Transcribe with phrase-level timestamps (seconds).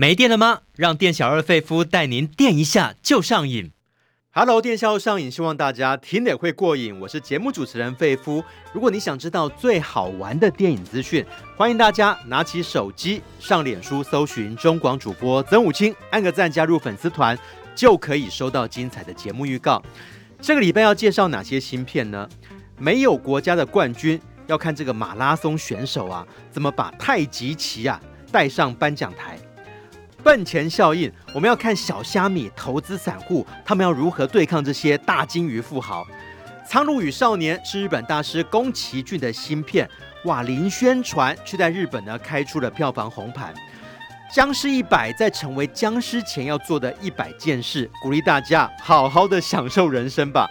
[0.00, 0.60] 没电了吗？
[0.76, 3.70] 让店小二费夫带您电一下就上瘾。
[4.30, 6.98] Hello，电小二上瘾，希望大家听得会过瘾。
[7.00, 8.42] 我是节目主持人费夫。
[8.72, 11.22] 如果你想知道最好玩的电影资讯，
[11.54, 17.38] 欢迎大家拿起手机上脸书搜寻中广主播曾武清，按个赞加入粉丝团，
[17.74, 19.82] 就可以收到精彩的节目预告。
[20.40, 22.26] 这个礼拜要介绍哪些新片呢？
[22.78, 28.00] 没有国家的冠军，要看这个马拉松选手啊，怎么把太极旗啊
[28.32, 29.38] 带上颁奖台。
[30.22, 36.04] 笨钱效应，我们要看小虾米投资散户，他们要如何对抗这些大鲸鱼富豪。
[36.68, 39.88] 《苍鹭与少年》是日本大师宫崎骏的新片，
[40.24, 43.52] 哇，零宣传却在日本呢开出了票房红盘。
[44.32, 50.48] 《僵尸一百》在成为僵尸前要做的一百件事，鼓励大家好好的享受人生吧。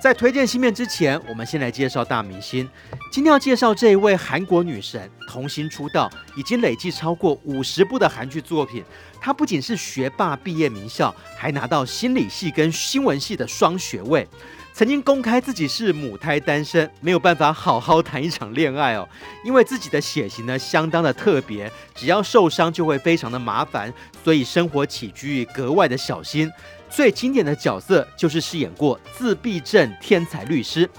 [0.00, 2.66] 在推荐新片之前，我们先来介绍大明星。
[3.12, 8.82] 今天要介绍这一位韩国女神，童星出道，已经累计超过五十部的韩剧作品。
[9.20, 14.26] 她不仅是学霸毕业名校，还拿到心理系跟新闻系的双学位。
[14.72, 19.06] 曾经公开自己是母胎单身，没有办法好好谈一场恋爱哦，
[19.44, 23.92] 因为自己的血型呢相当的特别，只要受伤就会非常的麻烦，
[24.24, 26.50] 所以生活起居格外的小心。
[26.90, 30.90] 最经典的角色就是饰演过自闭症天才律师，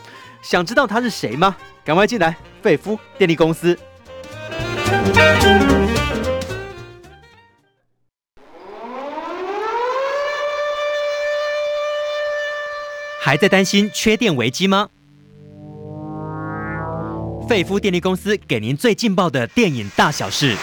[0.42, 1.56] 想知道他是谁吗？
[1.84, 3.78] 赶快进来，费夫电力公司。
[13.20, 14.90] 还在担心缺电危机吗？
[17.48, 20.56] 费夫电力公司给您最劲爆的电影大小事。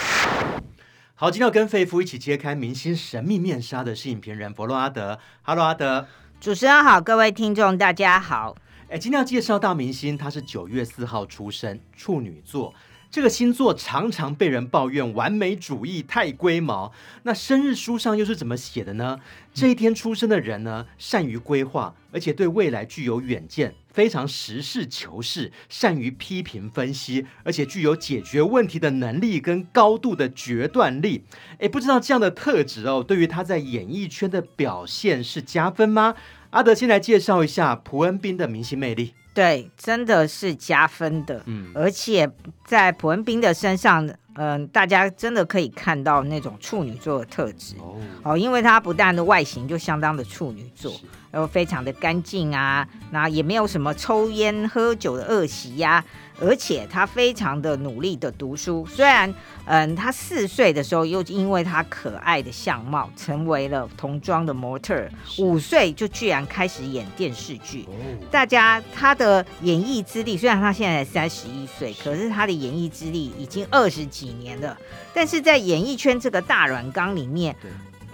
[1.21, 5.19] 好，今天要跟费夫一起揭开明星神秘面纱的是影评人佛洛阿德。
[5.41, 6.07] Hello，阿德。
[6.39, 8.55] 主持人好，各位听众大家好。
[8.87, 12.73] 哎，今天要介绍大明星，他是九月四号出生，处女座。
[13.11, 16.93] 这个星座常常被人抱怨完美主义太龟毛。
[17.23, 19.19] 那生日书上又是怎么写的呢？
[19.53, 31.25] 这一天出生的人呢，善于规划，而且对未来具有远见，非常实事求是，善于批评分析，而且具有解决问题的能力跟高度的决断力。
[31.57, 36.15] 诶，不知道这样的特质哦，对于他在演艺圈的表现是加分吗？
[36.51, 39.13] 阿德先来介绍一下朴恩斌的明星魅力。
[39.33, 41.41] 对，真的是加分的。
[41.45, 42.29] 嗯，而且
[42.65, 47.75] 在朴恩斌的身上，嗯、呃，大家真的可以看到那种处女座的特质。
[47.79, 50.91] 哦，哦，因为他不但的外形就相当的处女座，
[51.31, 56.03] 然后非常的干净啊，那也没有什么抽烟喝酒的恶习呀。
[56.41, 59.33] 而且他非常的努力的读书，虽然，
[59.65, 65.05] 嗯，他四岁的时候又因为他可爱的相貌成为了童装的模特，
[65.39, 67.85] 五岁就居然开始演电视剧。
[68.31, 74.77] 大家他的演艺资历，虽然他现在才三十一岁，可是他的演艺资历已经二十几年了。
[75.13, 77.53] 但是在演艺圈这个大软缸里面。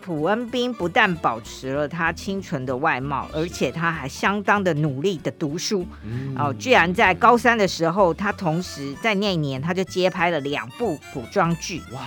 [0.06, 5.84] 朴恩斌不但保持了他清纯的外貌，而且他还相当的努力的读书。
[6.04, 11.82] 嗯、哦，居然在高三的时候，他同时在那一年他就接拍了两部古装剧。
[11.92, 12.02] 哇，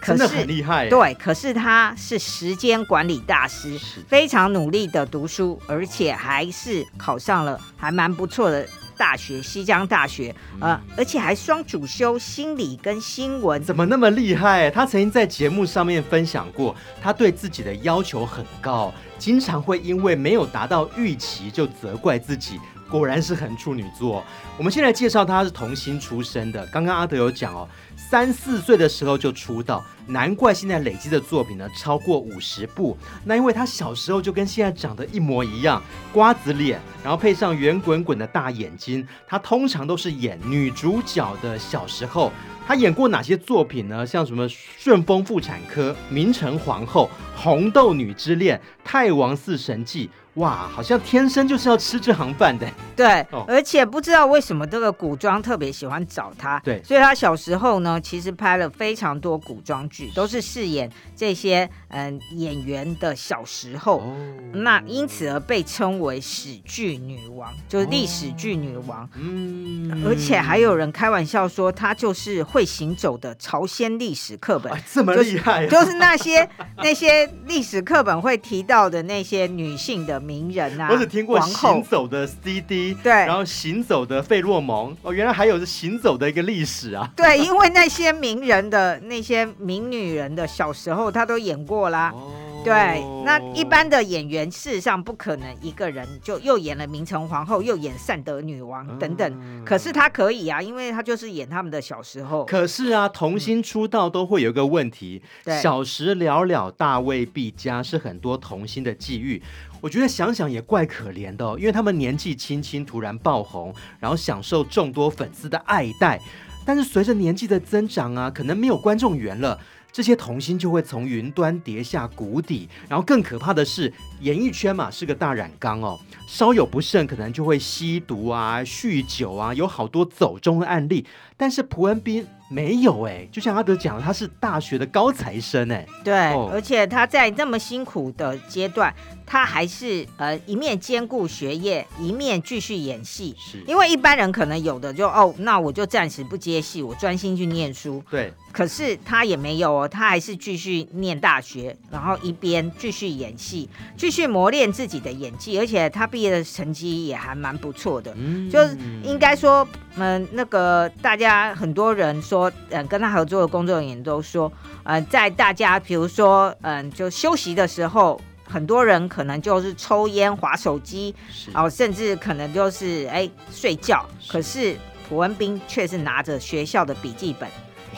[0.00, 0.88] 真的很厉害。
[0.88, 3.78] 对，可是他是时间管理大师，
[4.08, 8.66] 非常努力的读书，而且还是考上了还蛮不错的。
[8.96, 14.70] 大学西江大学，呃，而且还双主修心理跟新闻，怎么那么厉害？
[14.70, 22.60] 他曾经在节目上面分享过，他对自己的要求很高，经常会因为没有达到预期就责怪自己。
[22.90, 24.22] 果然是很处女座。
[24.56, 27.66] 我们先来介绍他是童星出身的，刚刚阿德有讲哦。
[28.14, 32.96] 三四岁的时候就出道，难怪现在累积的作品呢超过五十部。
[33.24, 35.82] 那因为他小时候就跟现在长得一模一样，
[36.12, 39.04] 瓜子脸，然后配上圆滚滚的大眼睛。
[39.26, 42.30] 他通常都是演女主角的小时候。
[42.64, 44.06] 他演过哪些作品呢？
[44.06, 44.48] 像什么
[44.78, 47.10] 《顺风妇产科》《明成皇后》
[47.42, 50.06] 《红豆女之恋》《太王四神记》。
[50.34, 52.66] 哇，好像天生就是要吃这行饭的。
[52.96, 56.58] 对，哦、而且不知道为什么这个古装特别喜欢找他。
[56.64, 63.98] 对，所以他小时候呢，其实拍了非常多古装剧，都是饰演这些嗯演员的小时候。
[63.98, 64.16] 哦、
[64.52, 69.08] 那因此而被称为史剧女王，就是历史剧女王。
[69.14, 74.72] 嗯、哦，而且还有人开玩笑说，她就是会行走的朝鲜历史课本。
[74.92, 76.48] 这么厉害、啊就是，就是那些
[76.78, 80.23] 那些历史课本会提到的那些女性的。
[80.24, 87.10] 名人啊，我只听过行走的 CD，对，然后行走的费洛蒙，哦，原来还有是行走的一个历史啊。
[87.14, 92.10] 对，因为那些名人的那些名女人的小时候，她都演过啦。
[92.14, 92.32] 哦
[92.64, 99.30] 对，那一般的演员事实上不可能一个人就又演了明成皇后，又演善德女王等等。
[99.38, 102.46] 嗯、可是他可以啊，因为他就是演他们的小时候。
[102.46, 109.42] 可是啊，童星出道都会有一个问题，嗯、小时了了，大未必佳，是很多童星的际遇。
[109.82, 116.18] 我觉得想想也怪可怜的，哦，因为他们年纪轻轻突然爆红，然后享受众多粉丝的爱戴，
[116.64, 119.60] 但是随着年纪的增长啊，可能没有观众缘了。
[119.94, 123.92] 这些童星就会从云端跌下谷底，然后更可怕的是，
[124.22, 125.96] 演艺圈嘛是个大染缸哦，
[126.26, 131.06] 稍有不慎可能就会吸毒啊、酗酒啊，有好多走中的案例。
[131.36, 138.92] 但是蒲恩斌没有哎，就像阿德讲的，他是大学的高材生哎，对，哦、而且他在这么辛苦的阶段，
[139.26, 143.34] 他还是呃一面兼顾学业，一面继续演戏。
[143.38, 148.02] 是，因为一般人可能有的就哦，那我就暂时不接戏，我专心去念书。
[148.10, 158.14] 对，可是他也没有哦，他还是继续念大学，然后一边继续演戏，继续磨练自己的演技，而且他毕业的成绩也还蛮不错的。
[158.16, 159.66] 嗯，就是应该说，
[159.96, 164.50] 嗯、呃，那个大家很多人说，嗯、呃，跟他合作的工作人员都说，
[164.84, 171.14] 嗯、呃，在大家比如说，嗯、呃，就休息的时候，很多人可能就是抽烟、划手机，
[171.54, 174.04] 哦，甚至可能就是哎睡觉。
[174.28, 174.76] 可是
[175.08, 177.48] 朴文斌却是拿着学校的笔记本。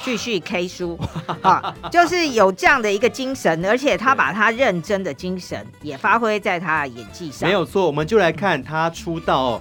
[0.05, 1.01] 继续 K 书
[1.41, 7.49] 啊，就是有这样的一个精神，而且他把他认真的精神也发挥在他的演技上。
[7.49, 9.59] 没有错，我们就来看他出道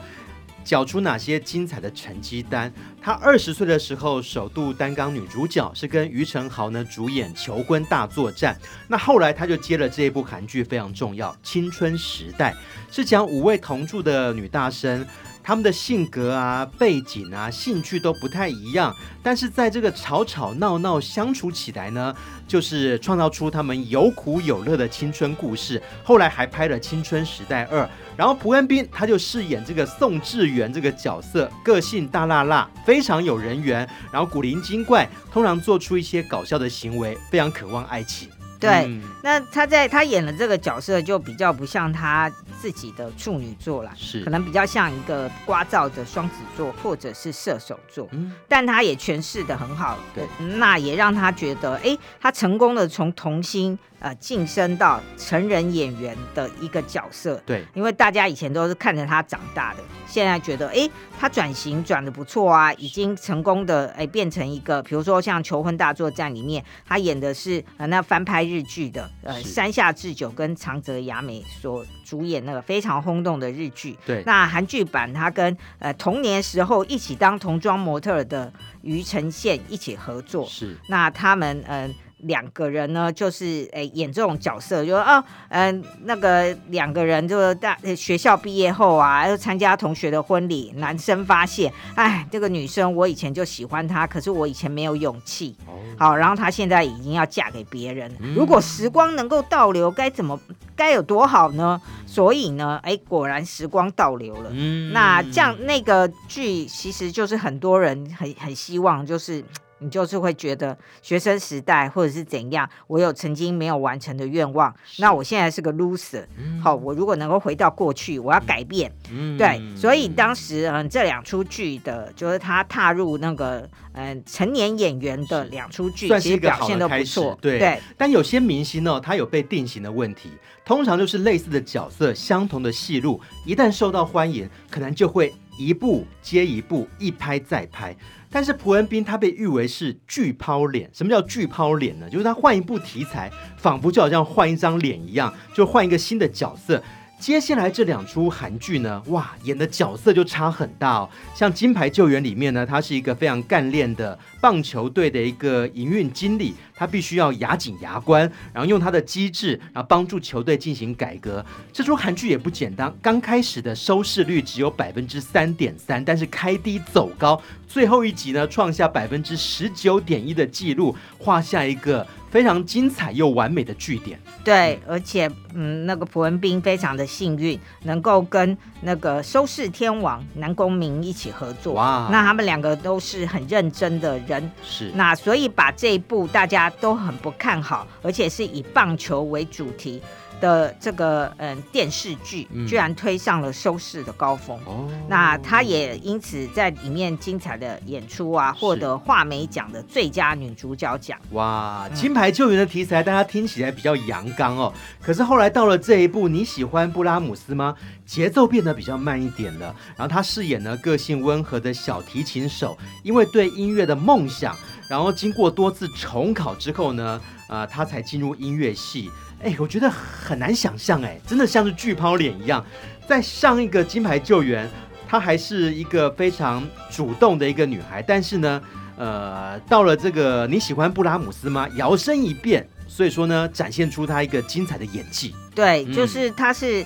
[0.65, 2.73] 缴出哪些精彩的成绩单。
[3.01, 8.53] 她二十岁的时候首度担纲女主角，是跟于承豪呢主演《求婚大作战》。
[8.89, 12.53] 那后来她就接了这一部韩剧，非常重要，《青春时代》，
[12.93, 15.05] 是讲五位同住的女大生。
[15.45, 22.15] 他们的性格啊、背景啊、兴趣都不太一样，但是在这个吵吵闹闹相处起来呢，
[22.47, 25.79] 就是创造出他们有苦有乐的青春故事。
[26.03, 27.83] 后来还拍了《青春时代二》，
[28.17, 38.29] 然后朴恩斌他就饰演这个宋智元这个角色，个性大辣辣，非常有人缘，然后古灵精怪，通常做出一些搞笑的行为，非常渴望爱情。
[38.59, 42.31] 对，嗯、那他在他演的这个角色就比较不像他
[42.61, 44.23] 自己的处女座啦，是。
[44.23, 50.23] 可能比较像一个聒噪的双子座或者是射手座，嗯，但他也诠释的很好，对，
[50.57, 53.77] 那也让他觉得，哎，他成功的从童星。
[54.05, 60.87] 呃，晋升到成人演员的一个角色，对，因为大家以前都是看着他长大的，现在觉得，哎，
[61.19, 78.53] 他转型转的不错啊，已经成功的，哎，变成一个，比如说像《求婚大作战》里面，他演的是呃那翻拍日剧的，呃，山下智久跟长泽雅美所主演那个非常轰动的日剧，对，那韩剧版他跟呃童年时候一起当童装模特的
[78.83, 81.87] 于承宪一起合作，是，那他们嗯。
[81.87, 95.55] 呃两个人呢，就是诶演这种角色，就说哦，嗯、呃，那个两个人就是大学校毕业后啊，要参加同学的婚礼，男生发现，哎，这个女生我以前就喜欢她，可是我以前没有勇气，
[95.97, 100.39] 好，然后她现在已经要嫁给别人，如果时光能够倒流，该怎么
[100.75, 101.79] 该有多好呢？
[102.05, 104.49] 所以呢，哎，果然时光倒流了。
[104.91, 109.43] 那这样那个剧其实就是很多人很很希望就是。
[109.79, 116.25] 你就是会觉得学生时代或者是怎样，我有曾经没有完成的愿望，那我现在是个 loser。
[116.37, 118.91] 嗯、好，我如果能够回到过去，我要改变。
[119.11, 127.37] 嗯、对，所以当时嗯这两出剧的，就是他踏入那个嗯成年演员的两出剧，其实表现都不错。
[127.41, 130.29] 对，对但有些明星呢，他有被定型的问题，
[130.63, 137.95] 通常就是类似的角色、相同的戏路，一旦受到欢迎，可能就会一部接一部，一拍再拍。
[138.29, 142.09] 但是朴恩斌他被誉为是巨抛脸，什么叫巨抛脸呢？
[142.09, 146.83] 就是他换一部题材，仿佛就好像换一张脸一样，就换一个新的角色。
[147.17, 151.09] 接下来这两出韩剧呢，哇，演的角色就差很大哦。
[151.33, 161.43] 像《金牌救援》里面呢，他是一个非常干练的棒球队的一个营运经理，他必须要牙紧牙关，然后用他的机智，然后帮助球队进行改革。
[161.73, 172.05] 这出韩剧也不简单，刚开始的收视率只有百分之三点三，但是开低走高，最后一集呢创下百分之十九点一的记录，画下一个。
[172.35, 190.01] 非常精彩又完美的句点，对，而且嗯，那个朴文斌非常的幸运，能够跟那个收视天王南宫明一起合作，哇，那他们两个都是很认真的人，是，那所以把这一部大家都很不看好，而且是以棒球为主题。
[190.39, 194.57] 的这个嗯电视剧，居然推上了收视的高峰。
[194.65, 201.17] 哦、嗯，那她也因此在里面精彩的演出啊，获得画眉奖的最佳女主角奖。
[201.31, 204.73] 哇，金牌救援的题材，大家听起来比较阳刚哦。
[205.01, 207.75] 可是后来到了这一部，你喜欢布拉姆斯吗？
[208.05, 209.75] 节奏变得比较慢一点了。
[209.95, 214.55] 然后他饰演了个性温和的小提琴手，因为对音乐的梦想，
[214.89, 219.09] 然后经过多次重考之后呢，呃，他才进入音乐系。
[219.43, 222.65] 哎，我觉得很难想象，哎，真的像是巨抛脸一样。
[223.07, 224.69] 在上一个金牌救援，
[225.07, 228.61] 她还是一个非常主动的一个女孩，但是呢，
[228.97, 231.67] 呃，到了这个你喜欢布拉姆斯吗？
[231.75, 232.67] 摇身一变。
[232.87, 235.35] 所以说呢，展现出她一个精彩的演技。
[235.55, 236.85] 对，嗯、就是她是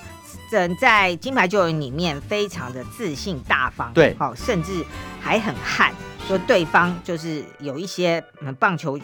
[0.50, 3.92] 人在《金牌救援》里面非常的自信大方。
[3.92, 4.82] 对，好，甚至
[5.20, 5.92] 还很悍，
[6.26, 8.22] 说对方就是有一些
[8.58, 8.98] 棒球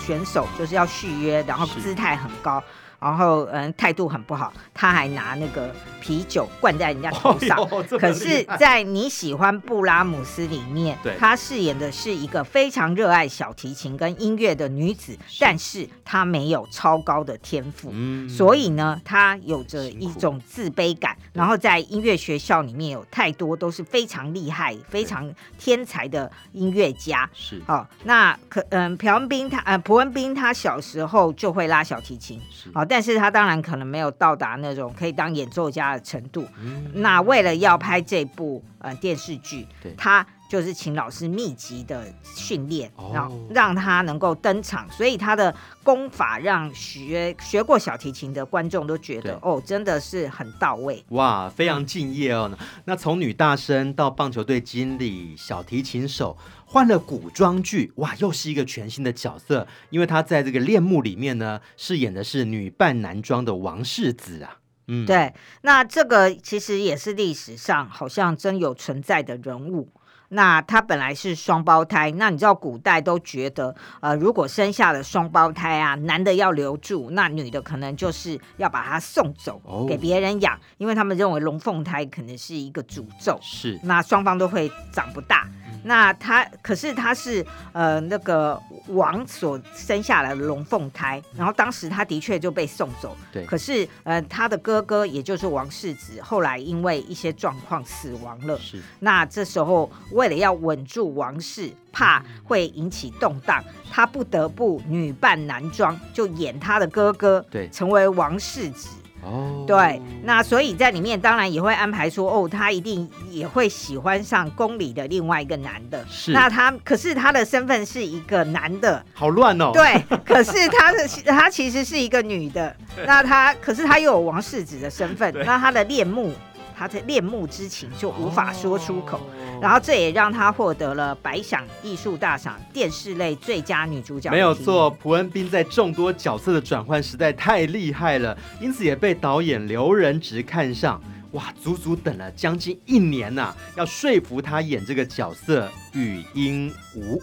[0.00, 2.64] 选手就是要续约，然后姿态很高。
[3.00, 7.56] 然后，嗯，态度很不好，他还拿那个啤酒灌在人家头上。
[7.70, 21.16] 哦、可是，在你喜欢布拉姆斯里面，他饰演的是一个非常热爱小提琴跟音乐的女子，是但是她没有超高的天赋，嗯、所以呢，她有着一种自卑感。
[21.32, 27.30] 然后，在音乐学校里面有太多都是非常厉害、非常天才的音乐家。
[27.32, 32.40] 是，哦，那可，嗯，朴恩斌他，呃，朴恩斌他小时候就会拉小提琴。
[32.50, 32.87] 是，哦。
[32.88, 36.46] 但是他当然可能没有到达那种可以当演奏家的程度。
[36.60, 44.88] 嗯、那为了要拍这部呃电视剧，对他就是请老师密集的训练，哦、然后让他能够登场。
[44.90, 51.04] 所以他的功法让学学过小提琴的观众都觉得哦，真的是很到位。
[51.10, 52.48] 哇，非常敬业哦。
[52.50, 56.36] 嗯、那从女大生到棒球队经理、小提琴手。
[56.70, 59.66] 换了古装剧，哇，又是一个全新的角色。
[59.88, 64.58] 因为他在这个恋慕里面呢，饰演的是女扮男装的王世子啊。
[64.86, 65.32] 嗯，对，
[65.62, 69.90] 那这个其实也是历史上好像真有存在的人物。
[70.30, 83.38] 那他本来是双胞胎，那你知道古代都觉得，呃，如果生下了双胞胎啊，男的要留住，那女的可能就是要把他送走，哦，给别人养，因为他们认为龙凤胎可能是一个诅咒。
[83.40, 85.48] 是，那双方都会长不大。
[85.84, 93.16] 那他可是他是呃那个王所生下来的龙凤胎，然后当时他的确就被送走。
[93.32, 98.58] 对，可是呃他的哥哥也就是王世子后来因为一些状况死亡了。
[98.58, 108.88] 是，那这时候为了要稳住王室，怕会引起动荡，他不得不女扮男装，就演他的哥哥，对，成为王世子。
[109.22, 116.04] 哦，对，那所以在里面当然也会安排说，哦，他一定也会喜欢上宫里的另外一个男的。
[116.08, 119.70] 是，那他可是他的身份是一个男的，好乱哦。
[119.72, 122.74] 对，可是他的他其实是一个女的，
[123.06, 126.32] 那他可是他又有王世子的身份， 那他的恋慕。
[126.78, 134.30] 他的恋慕之情就无法说出口，哦、然后这也让他获得了百想艺术大赏电视类最佳女主角。
[134.30, 141.02] 没有错，朴恩斌在众多角色的转换实在太厉害了，因此也被导演刘仁植看上。
[141.32, 147.20] 哇，足足等了将近一年呐、啊，要说服他演这个角色禹英禑。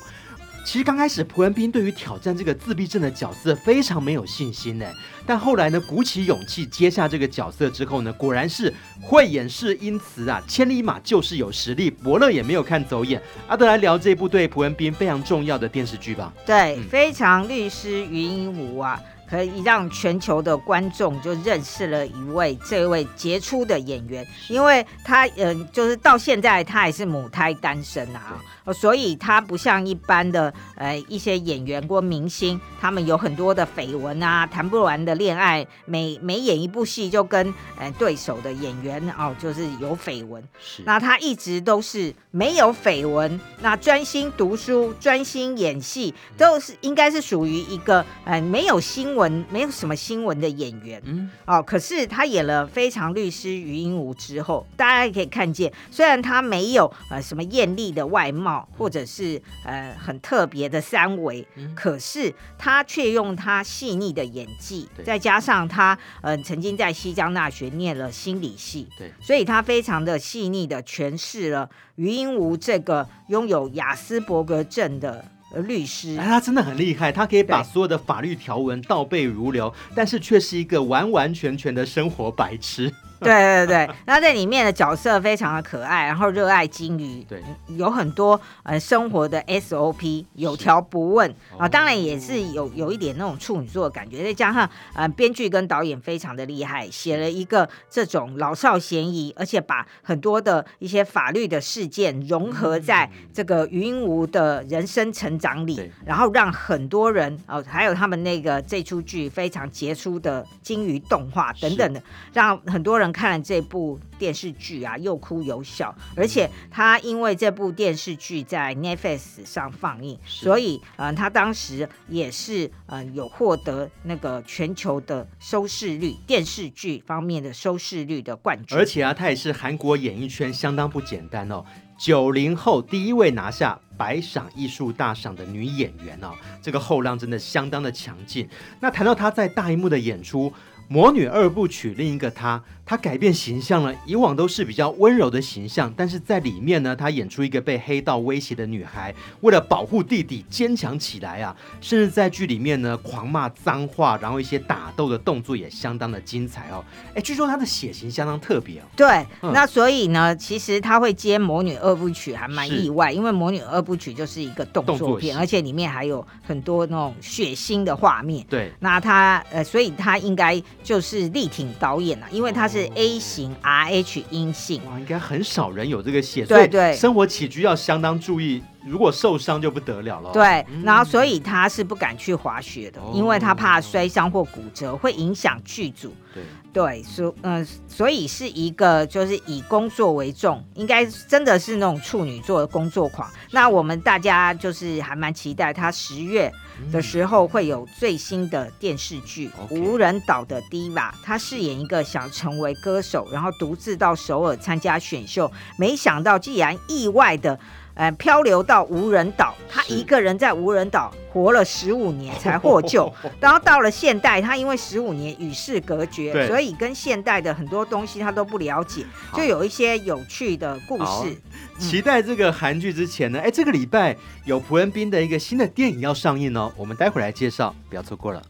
[0.66, 4.86] 其实刚开始，蒲恩斌对于挑战这个自闭症的角色非常没有信心呢。
[5.24, 10.42] 但后来呢，鼓起勇气接下这个角色之后呢，果然是慧眼识英雌啊！
[10.48, 13.22] 千里马就是有实力，伯乐也没有看走眼。
[13.48, 16.34] 阿德来聊这部对朴恩斌非常重要的电视剧吧。
[16.48, 19.00] 对，嗯、非常律师云英禑啊。
[19.28, 40.44] 可以让全球的观众就认识了一位这位杰出的演员，因为他嗯、呃，就是到现在他还是母胎单身啊，对所以他不像一般的呃一些演员或明星，他们有很多的绯闻啊，谈不完的恋爱，每每演一部戏就跟呃对手的演员哦，就是有绯闻。
[40.60, 75.26] 是，那他一直都是没有绯闻，那专心读书，专心演戏，都是应该是属于一个呃没有新闻没有什么新闻的演员，嗯，哦，可是他演了《非常律师禹英武》之后，大家也可以看见，虽然他没有呃什么艳丽的外貌，或者是呃很特别的三维，嗯、可是他却用他细腻的演技，再加上他呃曾经在西江大学念了心理系，对，所以他非常的细腻的诠释了余英禑这个拥有雅斯伯格症的。
[75.68, 82.92] 律师，哎，他真的很厉害，他可以把所有的法律条文倒背如流，但是却是一个完完全全的生活白痴。
[83.20, 87.42] 对 对对，那在里面的角色非常的可爱，然后热爱金鱼，对，
[87.78, 112.02] 有很多呃生活的 SOP，有条不紊啊，当然也是有有一点那种处女座的感觉，再加上呃编剧跟导演非常的厉害，写了一个这种老少咸宜，而且把很多的一些法律的事件融合在这个余英禑的人生成长里，然后让很多人哦、呃，还有他们那个这出剧非常杰出的金鱼动画等等的，
[112.34, 115.94] 让很多人看了这部电视剧啊，又哭又笑。
[116.16, 128.78] 而且他因为这部电视剧在 Netflix 上放映，所以嗯、呃，他当时也是嗯、呃，有获得那个全球的收视率电视剧方面的收视率的冠军。
[128.78, 131.64] 而且啊，他也是韩国演艺圈相当不简单哦，
[131.98, 136.32] 九零后第一位拿下百赏艺术大赏的女演员哦，
[136.62, 138.48] 这个后浪真的相当的强劲。
[138.80, 140.54] 那谈到她在大荧幕的演出。
[140.88, 143.94] 魔女二部曲，另一个她，她改变形象了。
[144.06, 151.56] 以往都是比较温柔的形象，但是在里面呢，他演出一个被黑道威胁的女孩，为了保护弟弟坚强起来啊！
[151.82, 156.84] 甚至在剧里面呢，狂骂脏话，然后一些打斗的动作也相当的精彩哦。
[157.14, 158.84] 哎，据说他的血型相当特别哦。
[158.96, 168.46] 对，嗯、那所以呢，其实他会接魔女二部曲还蛮意外，因为魔女二部曲就是一个动作片，作而且里面还有很多那种血腥的画面。
[168.50, 170.62] 对，那他呃，所以他应该。
[170.84, 180.32] 就是力挺导演啊，因为他是 A 型 RH 阴性，哇，应该很少人有这个血，对对，生活起居要相当注意，如果受伤就不得了了。
[180.32, 186.14] 对，然后所以他是不敢去滑雪的，因为他怕摔伤或骨折会影响剧组。
[186.34, 193.32] 对对，所嗯，所以是一个就是以工作为重，应该真的是那种处女座的工作狂。
[193.52, 196.52] 那我们大家就是还蛮期待他十月。
[196.92, 205.50] 的时候会有最新的电视剧《无人岛的 Diva》，他饰演一个想成为歌手，然后独自到首尔参加选秀，
[205.80, 207.58] 没想到竟然意外的，
[207.96, 221.38] 呃，漂流到无人岛，他一个人在无人岛活了十五年才获救， 然后到了现代，他因为十五年与世隔绝，所以跟现代的很多东西他都不了解，就有一些有趣的故事。
[221.80, 228.42] 期待这个韩剧之前呢，哎，这个礼拜有朴恩斌的一个新的电影要上映哦，我们待会来介绍，不要错过了。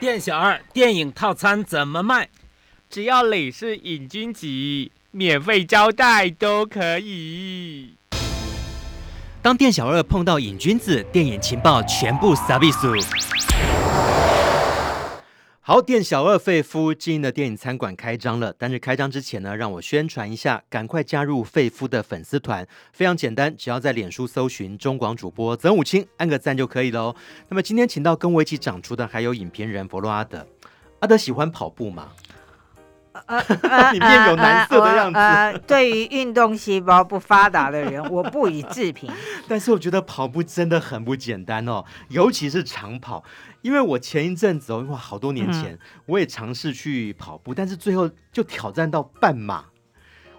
[0.00, 2.28] 店小二，电影套餐怎么卖？
[2.94, 4.46] 只要你是瘾君子，
[5.10, 7.96] 免费招待都可以。
[9.42, 12.94] 当店小二碰到瘾君子，电影情报全部撒比苏。
[15.60, 18.54] 好，店小二费夫经营的电影餐馆开张了。
[18.56, 27.16] 但是开张之前呢，让我宣传一下，赶快加入费夫的粉丝团，非常简单，只要在脸书搜寻中广主播曾武清，按个赞就可以了。
[27.48, 30.46] 那么今天请到跟我一起长出的还有影评人佛洛阿德。
[31.00, 32.12] 阿德喜欢跑步吗？
[33.26, 35.62] 呃，里面有蓝色的样子。
[35.66, 39.10] 对于运动细胞不发达的人， 我不予置评。
[39.46, 43.24] 但是我觉得跑步真的很不简单哦，尤其是长跑。
[43.62, 49.66] 因为我前一阵子哦，哇，好多年前，嗯、我也尝试去跑步，但是最后就挑战到半马。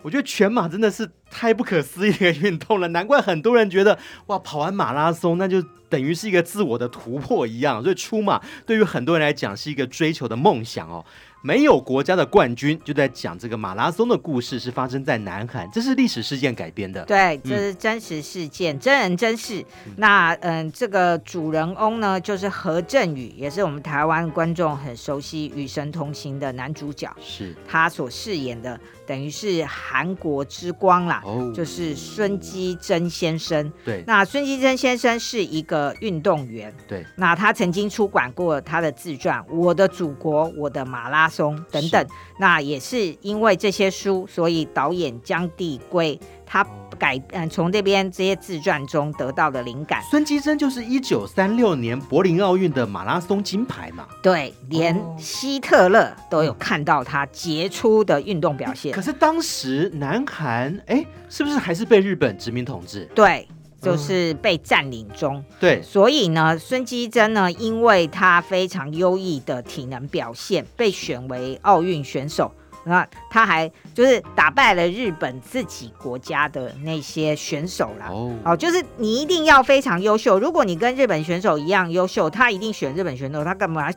[0.04, 5.60] 我觉得全马真的是太不可思议的运动了，难怪很多人觉得哇，跑完马拉松那就
[5.90, 7.82] 等于是一个自我的突破一样。
[7.82, 11.04] 所以出马对于很多人来讲是一个追求的梦想哦。
[11.46, 17.06] 没有国家的冠军，就在讲这个马拉松的故事，是发生在南韩，这是历史事件改编的。
[17.06, 19.64] 对，这是真实事件，嗯、真人真事。
[19.98, 28.80] 那嗯，这个主人翁呢，就是何振宇，也是我们台湾观众很熟悉《与神同行》的男主角，是他所饰演的。
[29.06, 33.72] 等于是韩国之光啦，oh, 就是孙基珍先生。
[33.84, 36.74] 对，那孙基珍先生是一个运动员。
[36.88, 42.08] 对，那他曾经出版过他的自传《我的祖国，我的马拉松》等等。
[42.40, 46.66] 那也是因为这些书，所以导演江帝圭他。
[46.98, 50.02] 改嗯，从这边这些自传中得到的灵感。
[50.10, 54.08] 孙基珍就是一九三六年柏林奥运的马拉松金牌嘛。
[54.24, 58.94] 对，连希特勒都有看到他杰出的运动表现。
[58.94, 63.04] 可是当时南韩，哎，是不是还是被日本殖民统治？
[63.14, 63.46] 对，
[63.82, 65.36] 就是被占领中。
[65.36, 72.50] 嗯、对，所以呢，孙基珍呢，因为他非常优异的体能表现，被选为奥运选手。
[72.86, 78.08] 那他还就是打败了日本自己国家的那些选手啦。
[78.10, 78.60] 哦，oh.
[78.60, 80.40] 就是你一定要非常优秀。
[80.40, 83.44] 如果你跟日本选手一样优秀，他一定选日本选手。
[83.44, 83.90] 他干嘛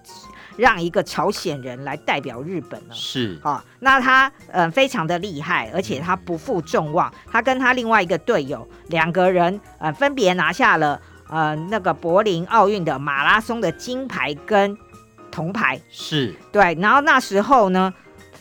[0.57, 2.95] 让一个朝鲜人来代表日本呢？
[2.95, 7.13] 是啊，那他呃非常的厉害，而且他不负众望。
[7.31, 14.77] 他跟他另外一个队友两个人呃分别拿下了呃那个柏林奥运的马拉松的金牌跟
[15.31, 15.81] 铜牌。
[15.91, 17.95] 是对，然后那时候呢，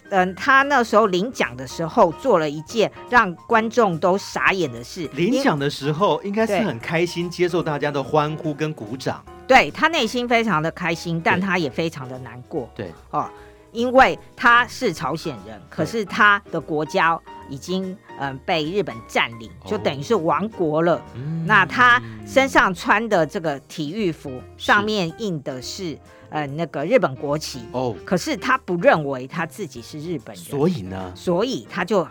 [0.10, 5.10] 嗯、呃，他那时候领奖的时候做了一件让观众都傻眼的事。
[5.13, 9.24] 领奖的时候应该是很开心，接受大家的欢呼跟鼓掌。
[9.48, 12.70] 对，他内心非常的开心，但他也非常的难过。
[12.76, 13.30] 对哦，
[13.72, 17.17] 因为他是朝鲜人，可是他的国家
[17.50, 17.86] 已经
[18.20, 20.96] 嗯、呃、被日本占领，就等于是亡国了。
[20.96, 21.02] 哦、
[21.46, 25.98] 那他身上穿的这个体育服上面印的是
[26.30, 32.08] 呃那个日本国旗哦，可是他不认为他自己是日本人，所以呢，所以他就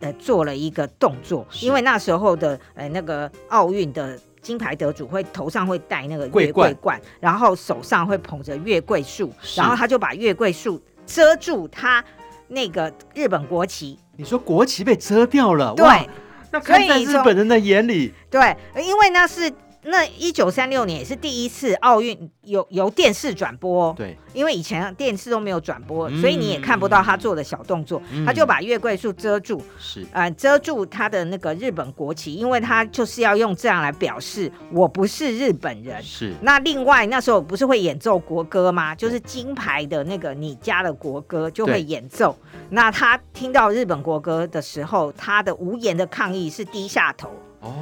[0.00, 4.18] 呃做了一个动作，因为那时候的呃那个奥运的。
[4.42, 12.04] 金牌得主会头上会戴那个月桂冠，然后手上会捧着月桂树，然后他就把月桂树遮住他
[12.46, 13.98] 那个日本国旗。
[14.16, 15.74] 你说国旗被遮掉了？
[15.74, 16.08] 对，
[16.52, 19.52] 那看在日本人的眼里，对，因为那是。
[19.88, 36.02] 那一九三六年也是第一次奥运由由电视转播，对，因为以前电视都没有转播，嗯、所以你也看不到他做的小动作，嗯、他就把月桂树遮住，是，呃，遮住他的那个日本国旗，因为他就是要用这样来表示我不是日本人。
[36.02, 38.94] 是，那另外那时候不是会演奏国歌吗？
[38.94, 42.36] 就是金牌的那个你家的国歌就会演奏，
[42.70, 47.30] 那他听到日本国歌的时候，他的无言的抗议是低下头。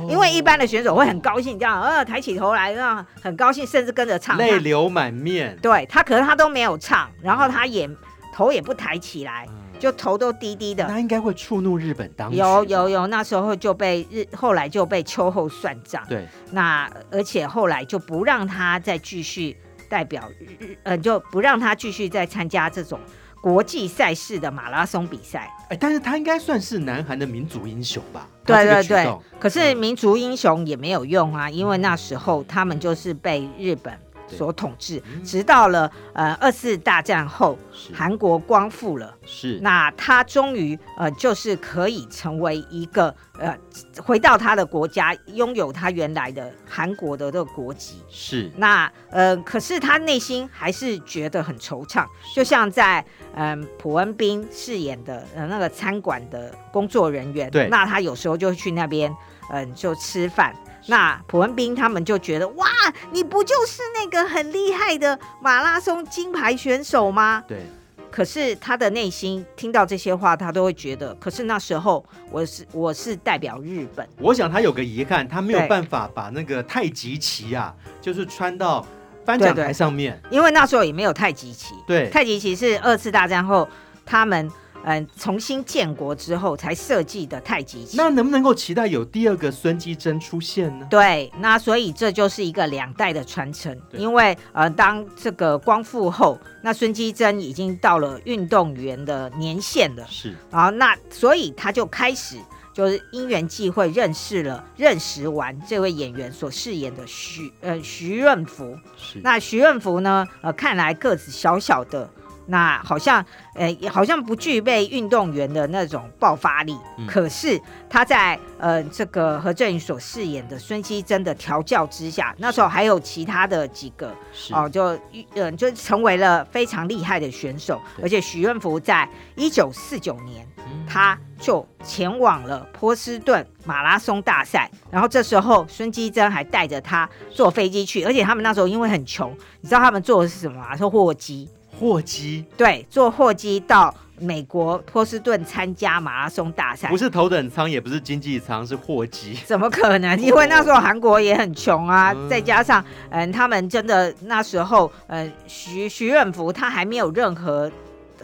[0.09, 5.57] 因为一般的选手会很高兴，这样呃抬起头来，这样很高兴，甚至跟着唱，泪流满面。
[5.63, 7.89] 对他，可是他都没有唱，然后他也
[8.33, 9.47] 头也不抬起来，
[9.79, 10.87] 就头都低低的。
[10.87, 12.37] 那应该会触怒日本当局。
[12.37, 16.03] 有有有，那时候就被日后来就被秋后算账。
[16.09, 19.57] 对，那而且后来就不让他再继续
[19.89, 22.99] 代表日，呃，就不让他继续再参加这种。
[23.45, 28.27] 国际赛事的马拉松比赛，哎，但是他应该算是南韩的民族英雄吧？
[28.47, 33.93] 对对对，可是民族英雄也没有用啊，因为那时候他们就是被日本。
[34.29, 37.59] 所统治，直到了呃二次大战后，
[37.93, 39.59] 韩国光复了，是。
[39.63, 43.57] 那他终于呃就是可以成为一个呃
[44.03, 48.51] 回到他的国家，拥有他原来的韩国的这个国籍，是。
[48.57, 59.11] 那呃可是他内心还是觉得很惆怅，就像在嗯、呃、朴恩斌饰演的呃那个餐馆的工作人员，对，那他有时候就会去那边
[59.51, 60.55] 嗯、呃、就吃饭。
[60.87, 62.67] 那普文斌他们就觉得哇，
[63.11, 67.43] 你不就是那个很厉害的马拉松金牌选手吗？
[67.49, 67.63] 对。
[68.11, 74.09] 可是他的内心听到这些话，他都会觉得，可是那时候我是我是代表日本。
[74.19, 78.87] 我想他有个遗憾，他没有办法把那个太极旗啊，就是穿到
[79.25, 81.75] 颁奖台上面，因为那时候也没有太极旗。
[81.89, 83.69] 对，太极旗是二次大战后
[84.07, 84.49] 他们。
[84.87, 90.87] 嗯，重新建国之后才设计的太极旗，那能不能够期待有第二个孙基珍出现呢？
[90.91, 102.37] 对，那所以这就是一个两代的传承，因为呃，当这个光复后，那孙基珍已经到了运动员的年限了，是，然后那所以他就开始
[102.75, 112.11] 就是因缘际会认识了任时完这位演员所饰演的徐呃徐润福，是，那徐润福呢，呃，看来个子小小的。
[112.47, 116.77] 那好像，呃，好像不具备运动员的那种爆发力。
[116.99, 124.09] 嗯、可是他在呃这个何振宇所饰演的孙基珍的调教之下，那时候还有其他的几个
[124.51, 127.81] 哦、呃，就嗯、呃、就成为了非常厉害的选手。
[128.03, 134.71] 而且许愿福在一九四九年，嗯、他就前往了波士顿马拉松大赛。
[134.91, 140.77] 然后这时候孙基珍还带着他坐飞机去，而且他们那时候因为很穷，你知道他们坐的是什么吗？
[140.77, 141.49] 是货机。
[141.79, 149.37] 货机对，坐货机到美国波士顿参加马拉松大赛，不是头等舱，也不是经济舱，是货机。
[149.45, 150.19] 怎么可能？
[150.21, 157.71] 因为那时候韩国也很穷啊，哦、再加上嗯，他们真的那时候嗯，徐徐润福他还没有任何。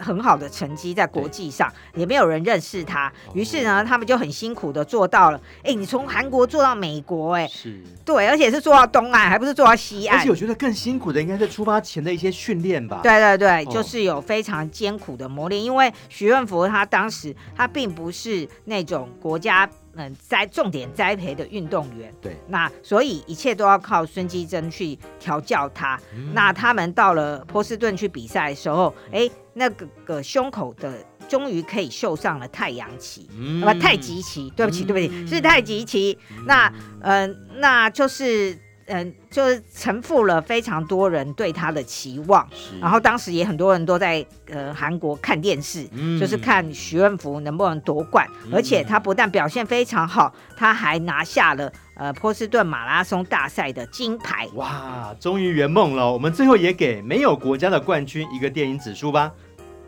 [0.01, 5.39] 很好的成绩在国际上也没有人认识他，于是呢，他们就很辛苦的做到了。
[5.63, 10.19] 哎，你从韩国做到美国，哎，是，对，而且是做到东岸，还不是做到西岸。
[10.19, 13.01] 而且我觉得更辛苦的应该是出发前的一些训练吧。
[13.03, 19.69] 对对对，就是有非常艰苦的磨练，因为徐润福他当时他并不是那种国家。
[19.95, 25.99] 嗯，栽重点栽培的运动员，对，那所以一切都要靠孙基珍去调教他。
[26.15, 36.17] 嗯、那他们到了波士顿去比赛的时候，哎、欸，那个个胸口的终于可以绣上了太阳旗，嗯、么，太极旗，对不起，对不起，嗯、是太极旗。
[36.31, 36.67] 嗯、那，
[37.01, 38.57] 嗯、呃，那就是。
[38.93, 54.45] 嗯，就是承负了非常多人对他的期望，是然后当时也很多人都在呃韩国看电视，嗯、就是看徐润福能不能夺冠，嗯、而且他不但表现非常好，他还拿下了呃波士顿马拉松大赛的金牌。
[54.55, 56.11] 哇，终于圆梦了！
[56.11, 59.31] 我们最后也给没有国家的冠军一个电影指数吧。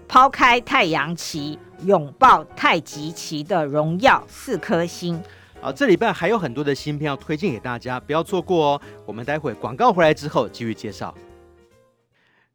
[0.08, 5.22] 抛开太阳旗，拥抱太极旗的荣耀，四颗星。
[5.63, 8.82] 好，这礼拜还有很多的新片要推荐给大家，不要错过哦。
[9.06, 11.15] 我们待会广告回来之后继续介绍。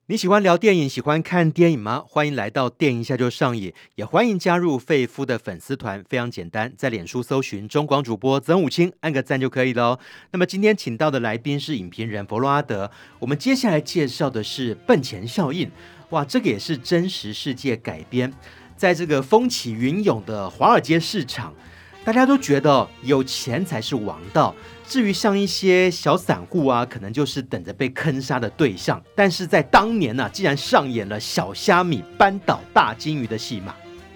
[0.08, 2.04] 你喜欢聊电影，喜欢看电影吗？
[2.06, 9.98] 欢迎来到电影下就上瘾，也欢迎加入费夫的粉丝团，非常简单，在脸书搜寻中广主播曾武清，按个赞就可以了。
[10.32, 12.90] 那么今天请到的来宾是影评人弗洛阿德，
[13.20, 15.66] 我们接下来介绍的是《笨钱效应》。
[16.10, 18.30] 哇，这个也是真实世界改编，
[18.76, 21.54] 在这个风起云涌的华尔街市场，
[22.04, 24.54] 大家都觉得有钱才是王道。
[24.86, 29.02] 至于像一些小散户啊，可能就是等着被坑杀的对象。
[29.14, 33.74] 但是在当年呢、啊，竟然上演了小虾米扳倒大鲸鱼的戏码。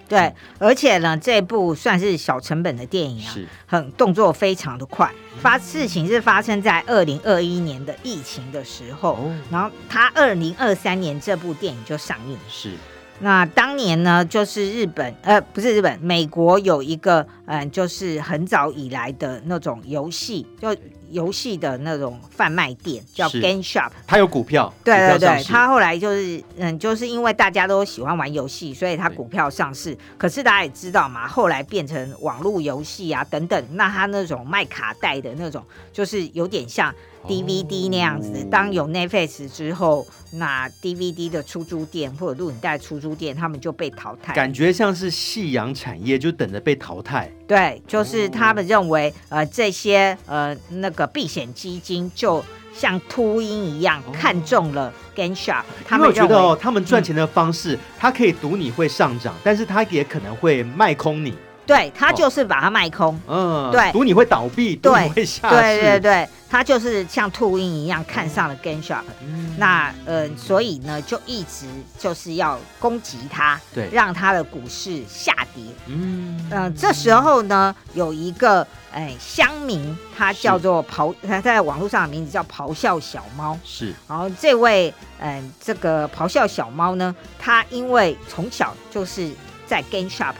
[0.09, 5.11] 对，而且呢，这部算是小成本的电影啊，是很动作非常的快。
[5.41, 12.39] 发事情是发生在二零二一年的疫情的时候，哦、然后他二零二三年这部电影就上映。
[12.49, 12.73] 是。
[13.23, 20.77] 那当年呢，就是日本，呃，不是日本，美国有一个，嗯，就是很早以来的那种游戏，就
[21.11, 23.91] 游戏的那种贩卖店，叫 Game Shop。
[24.09, 29.97] 它有股票，对对对，它后来就是，嗯，就是因为大家都喜欢玩游戏，所以它股票上市。
[30.19, 36.93] 可是大家也知道嘛，后来变成网络游戏啊等等，那它那种卖卡带的那种，就是有点像。
[37.27, 44.35] DVD 那样子，当有 Netflix 之后，那 DVD 的出租店或者录影带出租店，他们就被淘汰。
[44.35, 47.31] 感觉像是夕阳产业，就等着被淘汰。
[47.47, 55.63] 对，就是他们认为，呃，这些呃那个避险基金就像秃鹰一样，看中了 GameStop。
[55.87, 61.35] 他们觉得哦，他们赚钱的方式，他可以赌你会上涨，但是他也可能会卖空你。
[61.67, 63.19] 对，他就是把它卖空。
[63.27, 65.57] 嗯，对，赌你会倒闭，赌你会下市。
[65.57, 66.29] 对对对。
[66.51, 71.65] 他就是像秃鹰一样看上了 Game Shop，嗯、那呃，所以呢，就一直
[71.99, 75.65] 就是要攻击他，对，让他的股市下跌。
[75.87, 83.59] 嗯嗯、呃，这时候呢，有一个哎乡民，他叫做咆，他在网络上的名字叫咆哮小猫。
[83.65, 89.31] 是，然后这位嗯、呃，这个咆哮小猫呢，他因为从小就是
[89.67, 90.35] 在 GameStop，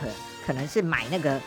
[0.45, 1.41] 可能是买那个。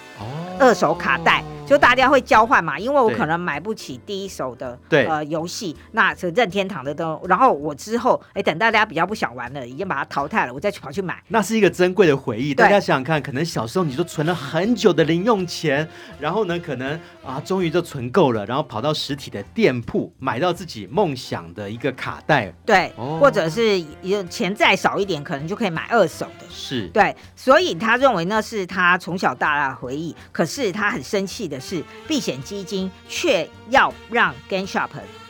[0.59, 12.55] 二手卡带，就大家会交换嘛，因为我可能买不起第一手的呃游戏，那是任天堂的都，然后我之后哎等大家比较不想玩了，已经把它淘汰了，我再去跑去买，那是一个珍贵的回忆。
[12.55, 15.87] 大家想想看，可能小时候你就存了很久的零用钱，
[16.19, 26.89] 然后呢，可能啊终于就存够了，然后跑到实体的店铺买到自己梦想的一个卡带，对，或者是有钱再少一点，可能就可以买二手的，是。
[26.89, 30.06] 对，所以他认为那是他从小到大的回忆。
[30.33, 34.89] 可是他很生气的是，避险基金却要让 GameStop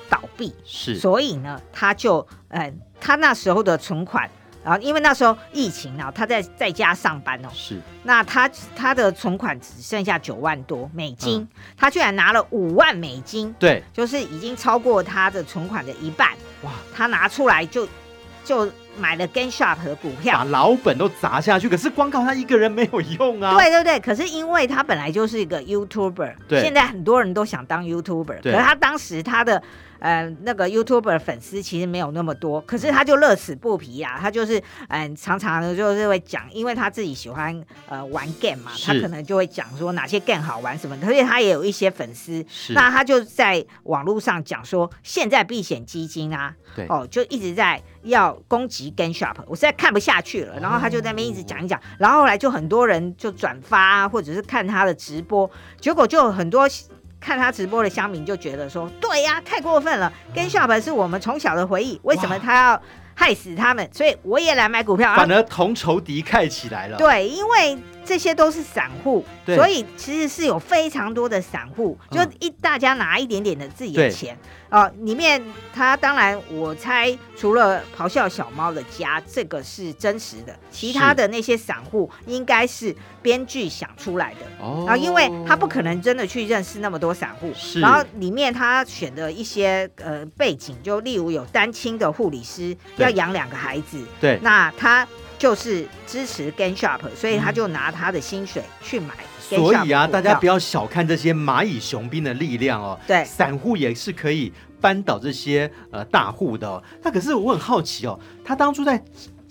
[0.08, 4.30] 倒闭，是，所以呢，他就，呃，他那时候的存款，
[4.64, 17.86] 然后因为那时候疫情啊，他在在家上班哦，是，那他他的存款只剩下九万多美金，嗯、他居然拿了五万美金，对，就是已经超过他的存款的一半，哇，他拿出来就
[18.44, 18.70] 就。
[18.98, 23.54] 买了 Game Shop 和股票，把老本都砸下去，可是光靠他一个人没有用啊。
[23.56, 28.52] 对对对，可是因为他本来就是一个 YouTuber，对，现在很多人都想当 YouTuber，对。
[28.52, 29.62] 可是他当时他的。
[29.98, 46.84] 呃，那个 YouTuber 粉丝其实没有那么多，可是他就乐此不疲啊，他就是嗯、呃，常常的就是会讲，因为他自己喜欢呃玩 game 嘛，他可能就会讲说哪些 game 好玩什么，可是他也有一些粉丝，那他就在网络上讲说，现在避险基金啊，对。
[46.90, 56.68] 哦，就一直在要攻击 Game Shop，我实在看不下去了，然后他就在那边一直讲一讲，哦、然后后来就很多人就转发啊，或者是看他的直播，结果就有很多。
[57.18, 60.12] 看他直播的乡民就觉得说，对呀，太过分了。
[60.32, 62.80] Game Shop 是我们从小的回忆，为什么他要
[63.14, 63.88] 害死他们？
[63.92, 66.98] 所以我也来买股票，反而同仇敌忾起来了。
[66.98, 67.76] 对，因为。
[68.06, 74.38] 这些都是散户，所以其实是有非常多的散户，就一大家拿一点点的自己的钱
[74.70, 74.92] 哦、呃。
[75.00, 75.42] 里面
[75.74, 84.64] 他当然我猜，除了咆哮小猫的家这个是真实的，其他的那些散户应该是编剧想出来的。
[84.64, 95.06] 哦，因为他不可能真的去认识那么多散户，是然后里面他选的一些呃背景，就例如有单亲的护理师要养两个孩子，对，那他。
[95.38, 99.14] 就是支持 Game Shop，所以他就拿他的薪水去买。
[99.40, 102.98] 所以啊，大家不要小看这些蚂蚁雄兵的力量哦。
[103.06, 106.82] 对，散户也是可以扳倒这些呃大户的哦。
[107.02, 109.00] 那可是我很好奇哦，他当初在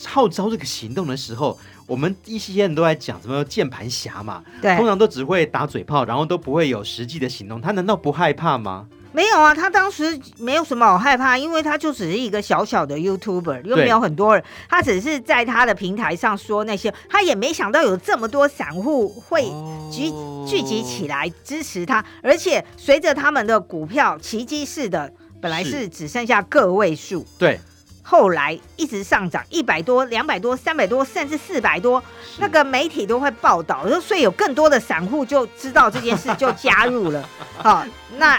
[0.03, 7.61] 号召这个行动的时候，我们一些人都在讲什么键盘侠嘛，对，通常都只会打嘴炮，然后都不会有实际的行动。
[7.61, 8.87] 他难道不害怕吗？
[9.15, 19.43] 没有啊，他当时没有什么好害怕，因为他就只是一个小小的 YouTuber，又没有很多人，他只是在他的平台上说那些，他也没想到有这么多散户会
[19.89, 20.11] 聚
[20.45, 25.09] 聚集起来支持他，而且随着他们的股票奇迹式的，
[25.41, 27.57] 本来是只剩下个位数，对，
[28.03, 32.03] 后来一直上涨一百多、两百多、三百多，甚至四百多，
[32.37, 37.29] 那个媒体都会报道，所以有更多的散户就知道这件事，就加入了，
[37.63, 37.85] 好，
[38.17, 38.37] 那。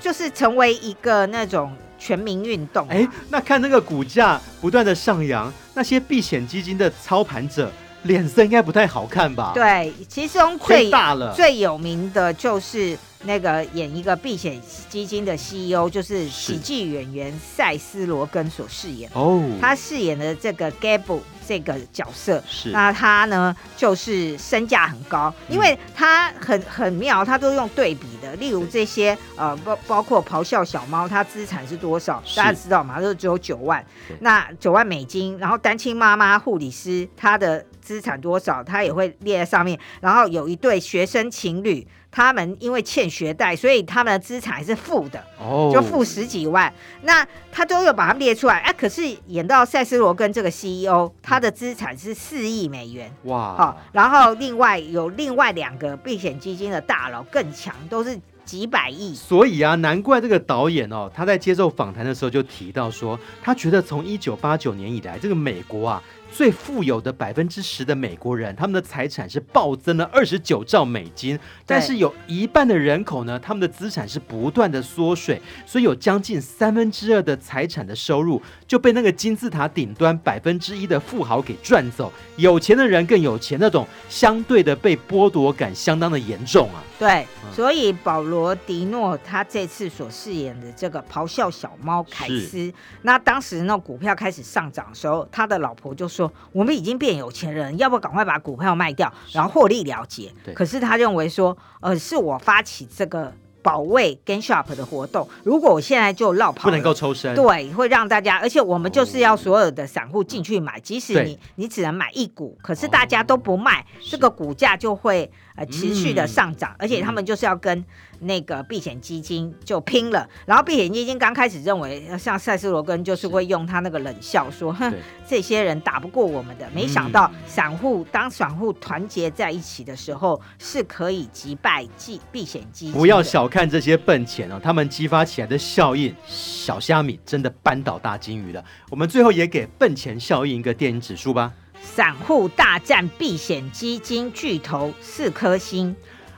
[0.00, 2.86] 就是成为一个那种全民运动。
[2.88, 7.70] 哎，那看那个股价不断的上扬，那些避险基金的操盘者
[8.04, 9.52] 脸色应该不太好看吧？
[9.54, 19.10] 对，其中最大了最有名的就是那个演一个避险基金的 CEO，就是喜剧演员塞斯罗根所饰演。
[19.14, 21.20] 哦，他饰演的这个 Gable。
[21.48, 28.36] 这个角色是，那他呢，就是身价很高，因为他很很妙，他都用对比的。
[28.36, 32.22] 例如这些呃，包包括咆哮小猫，他资产是多少？
[32.36, 33.00] 大家知道吗？
[33.00, 33.82] 就只有九万，
[34.20, 35.38] 那九万美金。
[35.38, 38.62] 然后单亲妈妈护理师，他的资产多少？
[38.62, 39.78] 他也会列在上面。
[40.02, 41.86] 然后有一对学生情侣。
[42.10, 46.72] 他们因为欠学贷，所以他们的资产是负的，哦，就负十几万。
[47.02, 59.14] 那他都有把它列出来，哎、啊，可是演到塞斯罗根这个 CEO，他的资产是四亿美元，哇，好、哦，然后另外有另外两个避险基金的大佬更强，都是几百亿。
[59.14, 66.02] 所以啊，难怪这个导演哦，他在接受访谈的时候就提到说，他觉得从一九八九年以来，这个美国啊。
[66.30, 86.84] 最富有的百分之十的美国人，他们的财产是暴增了二十九兆美金，但是有一半的人口呢，他们的资产是不断的缩水，所以有将近三分之二的财产的收入就被那个金字塔顶端百分之一的富豪给赚走，有钱的人更有钱，那种相对的被剥夺感相当的严重啊。
[86.98, 96.18] 对，所以保罗迪诺他这次所饰演的这个咆哮小猫凯斯，那当时那股票开始上涨的时候，他的老婆就说。
[96.18, 100.28] 说我们已经变有钱人，要不赶快把股票卖掉，然后获利了结。
[100.52, 117.84] 可是他认为说，呃，是我发起这个保卫 Game Shop 的活动，如果我现在就绕跑，不能够抽身，对，会让大家，而且我们就是要所有的散户进去买，哦、即使你你只能买一股，可是大家都不卖，哦、这个股价就会呃持续的上涨，嗯、而且他们就是要跟。
[118.20, 124.92] 那个避险基金就拼了，然后避险基金刚开始认为，像塞斯罗根就是会用他那个冷笑说，哼，
[125.24, 126.68] 这些人打不过我们的。
[126.74, 132.92] 没想到散户当散户团结在一起的时候，是可以击败避避险基金。
[132.92, 138.64] 不要小看这些笨钱哦，他们激发起来的效应，小虾米真的扳倒大金鱼了。
[138.90, 141.52] 我们最后也给笨钱效应一个电影指数吧。
[141.82, 145.94] 散户大战避险基金巨头四颗星。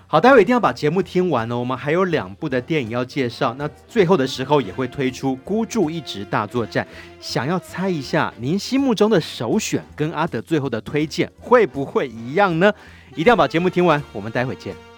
[0.06, 1.58] 好，待会一定要把节目听完哦。
[1.60, 6.84] 我们还有两部的电影要介绍，那最后的时候也会推出孤注一掷大作战。
[7.20, 12.72] 想要猜一下您心目中的首选跟阿德最后的推荐会不会一样呢？
[13.12, 14.89] 一定要把节目听完，我们待会见。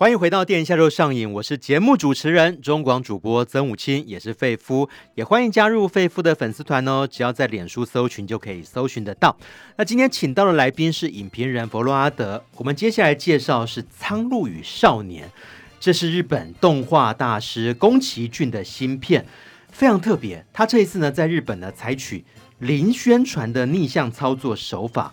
[0.00, 9.36] 欢迎回到电影下周上映，我是节目主持人中广主播曾武清，也是费夫，也欢迎加入费夫的粉丝团哦，只要在脸书搜寻就可以搜寻得到。
[9.76, 15.28] 那今天请到的来宾是影评人弗洛阿德，我们接下来介绍是《苍鹭与少年》，
[15.78, 19.26] 这是日本动画大师宫崎骏的新片，
[19.70, 20.42] 非常特别。
[20.50, 22.24] 他这一次呢，在日本呢采取
[22.58, 25.12] 零宣传的逆向操作手法。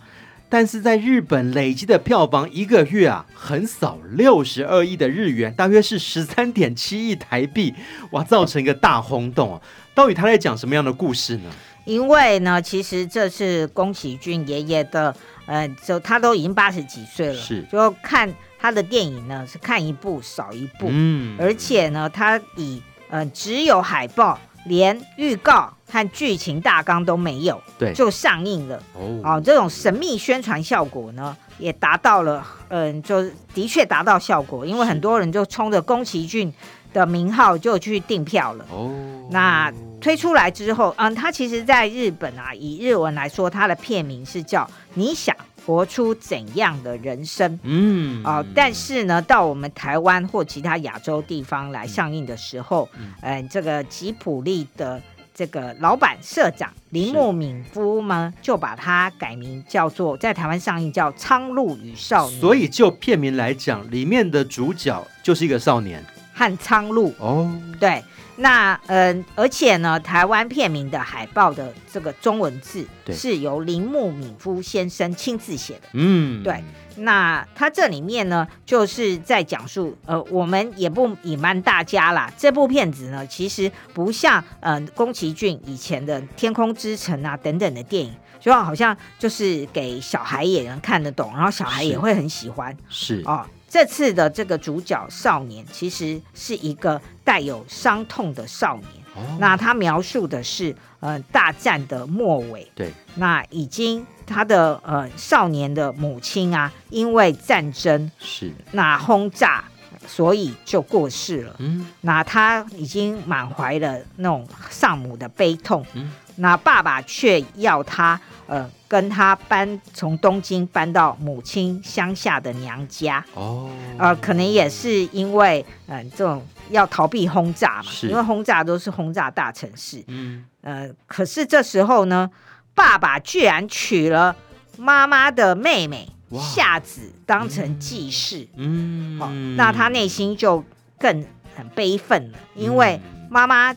[0.49, 7.73] 但是在日本累积的票房一个月啊，横扫六十二亿的日元，大约是十三点七亿台币，
[8.11, 9.61] 哇，造成一个大轰动啊！
[9.93, 11.49] 到底他在讲什么样的故事呢？
[11.83, 15.13] 因为呢，其实这是宫崎骏爷爷的，
[15.47, 24.39] 呃，就他都已经八十几岁了，是，就看他的电影呢是看一部少一部，嗯，而且呢，他以呃只有海报。
[24.67, 28.81] 连预告和剧情大纲都没有，对，就上映了。
[28.93, 36.53] 哦，哦，这种神秘宣传效果呢，也达到了，嗯，就的确达到效果，因为很多人就冲着宫崎骏
[36.93, 38.65] 的名号就去订票了。
[38.71, 38.91] 哦，
[39.31, 44.61] 那推出来之后，嗯，他其实在日本啊，以日文来说，他的片名是叫
[44.93, 45.35] 《你想》。
[45.67, 47.59] 活出怎样的人生？
[47.63, 55.01] 嗯啊、呃，但是呢，到我们台湾或其他亚洲地方来上映的时候，嗯，呃、这个吉普力的
[55.35, 62.39] 这个老板社长铃木敏夫呢，就把它改名叫做在台湾上映叫《苍鹭与少年》。
[62.41, 66.01] 所以就片名来讲，里面的主角就是一个少年
[66.33, 67.13] 和苍鹭。
[67.19, 68.01] 哦，对。
[68.37, 75.89] 那嗯、呃，而且呢，台湾片名的海报的这个中文字是由铃木敏夫先生亲自写的。
[75.93, 76.63] 嗯，对。
[76.99, 92.75] 那他这里面呢，就是在讲述，呃，我们也不隐瞒大家啦，这部片子呢，其实不像呃宫崎骏以前的《天空之城》啊等等的电影，就好像就是给小孩也能看得懂，然后小孩也会很喜欢。
[92.89, 98.87] 是哦，这次的这个主角少年，其实是一个带有伤痛的少年。
[99.15, 102.71] 哦，那他描述的是呃大战的末尾。
[102.75, 104.05] 对，那已经。
[104.29, 109.63] 他的呃少年的母亲啊，因为战争是那轰炸，
[110.05, 111.55] 所以就过世了。
[111.59, 115.85] 嗯，那他已经满怀了那种丧母的悲痛。
[115.93, 123.23] 嗯，那爸爸却要他呃跟他搬从东京搬到母亲乡下的娘家。
[123.33, 130.03] 哦，呃，可能也是因为嗯、呃、这种要逃避轰炸嘛，因为轰炸都是轰炸大城市。
[130.07, 132.29] 嗯，呃，可是这时候呢。
[132.77, 134.35] 爸爸居然娶了
[134.77, 136.07] 妈妈的妹妹
[136.39, 140.63] 夏子当成继室，嗯，好，那他内心就
[140.99, 141.25] 更
[141.55, 143.73] 很悲愤了，因为妈妈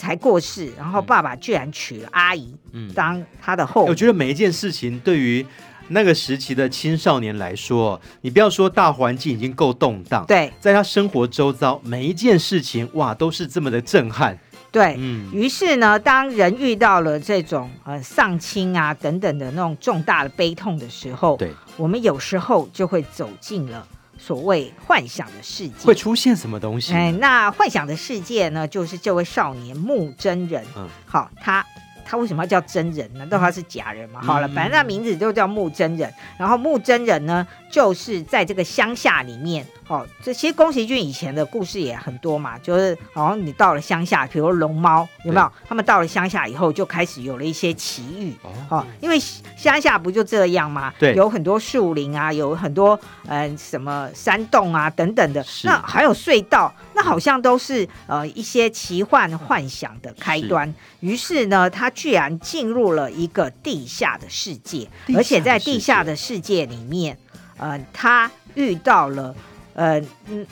[0.00, 3.84] 才过世，然后爸爸居然娶了阿姨，嗯当他的后。
[3.84, 5.44] 我觉得每一件事情对于
[5.88, 14.38] 那个时期的青少年来说，你不要说大环境已经够动荡，对，在他生活周遭每一件事情，哇，都是这么的震撼。
[14.72, 23.86] 对、嗯、于是呢，当人遇到了这种呃丧亲啊等等的那种重大的悲痛的时候，对，我们有时候就会走进了
[24.22, 25.86] 所谓幻想的世界。
[25.86, 26.92] 会出现什么东西？
[26.92, 30.62] 哎，那幻想的世界呢，就是这位少年木真人。
[30.76, 31.64] 嗯，好，他
[32.04, 33.10] 他为什么要叫真人？
[33.14, 34.20] 难道他是假人吗？
[34.22, 36.12] 嗯、好了，反正他名字就叫木真人。
[36.38, 39.66] 然后木真人呢，就是在这个乡下里面。
[39.90, 45.52] 哦，这其实宫崎骏以前的故事也很多嘛，就是好像你到了乡下，比如龙猫有没有？
[45.68, 48.32] 他们到了乡下以后，就开始有了一些奇遇。
[48.42, 50.94] 哦，哦，因为乡下不就这样吗？
[50.96, 60.72] 对，有很多树林啊，有很多呃什么山洞啊等等的，那还有隧道，那好像都是呃一些奇幻幻想的开端。
[61.00, 67.18] 于是呢，他居然进入了一个地下的世界，而且在地下的世界里面，
[67.56, 69.34] 呃，他遇到了。
[69.80, 70.46] 呃，嗯，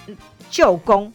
[0.49, 1.12] 舅公，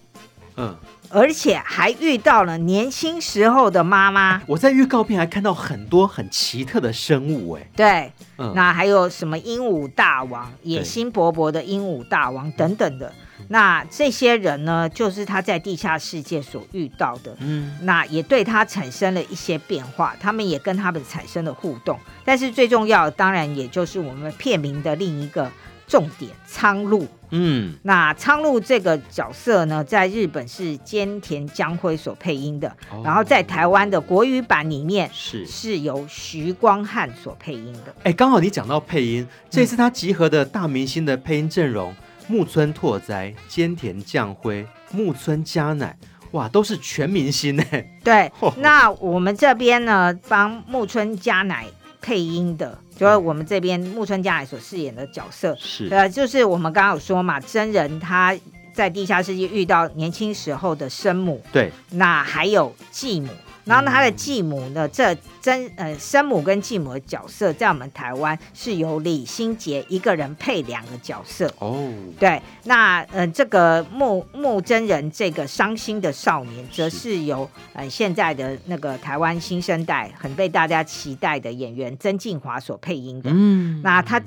[0.56, 0.76] 嗯，
[1.10, 4.40] 而且还遇到了年轻时候的妈妈。
[4.46, 13.12] 我在预告片还看到很多很奇特的生物，哎，对，嗯，那还有什么鹦鹉大王、野心勃勃的鹦鹉大王等等的。
[13.48, 22.00] 那这些人呢，就是他在地下世界所遇到的，嗯，那也对他产生了一些变化，他们也跟他们产生了互动。
[22.24, 25.52] 但是最重要的，当然也就是我们片名的另一个。
[25.88, 37.94] 重点苍鹭，嗯，那苍鹭这个角色呢，在日本是菅田将辉所配音的，哦、然后在台湾的国语版里面是是由徐光汉所配音的。
[38.04, 41.96] 哎，刚好你讲到配音，这次他集合的大明星的配音阵容，嗯、
[42.28, 45.96] 木村拓哉、菅田将辉、木村佳乃，
[46.32, 48.00] 哇，都是全明星哎。
[48.04, 51.66] 对，哦、 那我们这边呢，帮木村佳乃
[52.02, 52.80] 配音的。
[52.96, 55.88] 就是我们这边木村佳乃所饰演的角色，是。
[55.90, 58.36] 呃，就是我们刚刚有说嘛，真人他
[58.74, 63.30] 在地下世界遇到年轻时候的生母，对，那还有继母。
[63.66, 71.90] 然后他的继母呢，这真呃生母跟继母的角色，在我们台湾是由李心洁一个人配两个角色哦。
[72.20, 83.30] 对，那呃这个木木真人这个伤心的少年，则是由呃现在的那个台湾新生代很被大家期待的演员曾敬驊所配音的。
[83.34, 84.20] 嗯，那他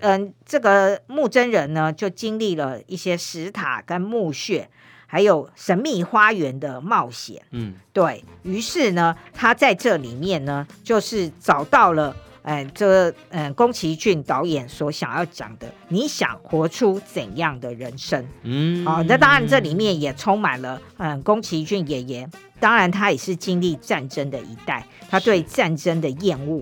[0.00, 4.68] 嗯、呃、这个木真人呢，就经历了一些石塔跟墓穴。
[5.14, 18.26] 还有神秘花园的冒险，嗯，对，于是呢，他在这里面呢，就是找到了，嗯、呃，这个，嗯，宫崎骏导演所想要讲的，你想活出怎样的人生？
[18.42, 26.60] 嗯，好、哦，那当然这里面也充满了，嗯，宫崎骏爷爷，当然他也是经历战争的一代，他对战争的厌恶，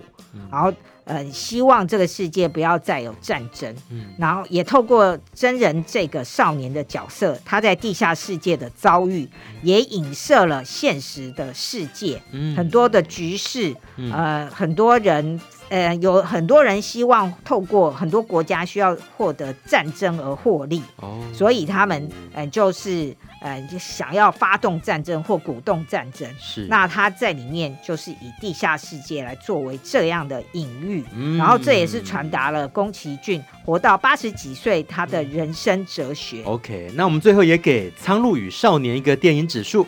[0.51, 0.71] 然后。
[1.05, 3.75] 呃，希望这个世界不要再有战争。
[3.91, 9.29] 嗯，然后也透过真人这个少年的角色，他在地下世界的遭遇，
[9.63, 12.23] 也影射了现实的世界。
[12.31, 13.75] 嗯，很多的局势，
[14.13, 20.83] 呃，很多人，呃，有很多人希望透过很多国家需要获得战争而获利。
[20.97, 23.17] 哦，所以他们，呃，就是。
[23.43, 26.67] 呃，就想要发动战争或鼓动战争，是。
[26.71, 36.43] 那他在里面就是以地下世界来作为这样的隐喻，嗯、然后这也是传达了宫崎骏活到八十几岁他的人生哲学。
[36.45, 39.85] OK，那我们最后也给《苍鹭与少年》一个电影指数。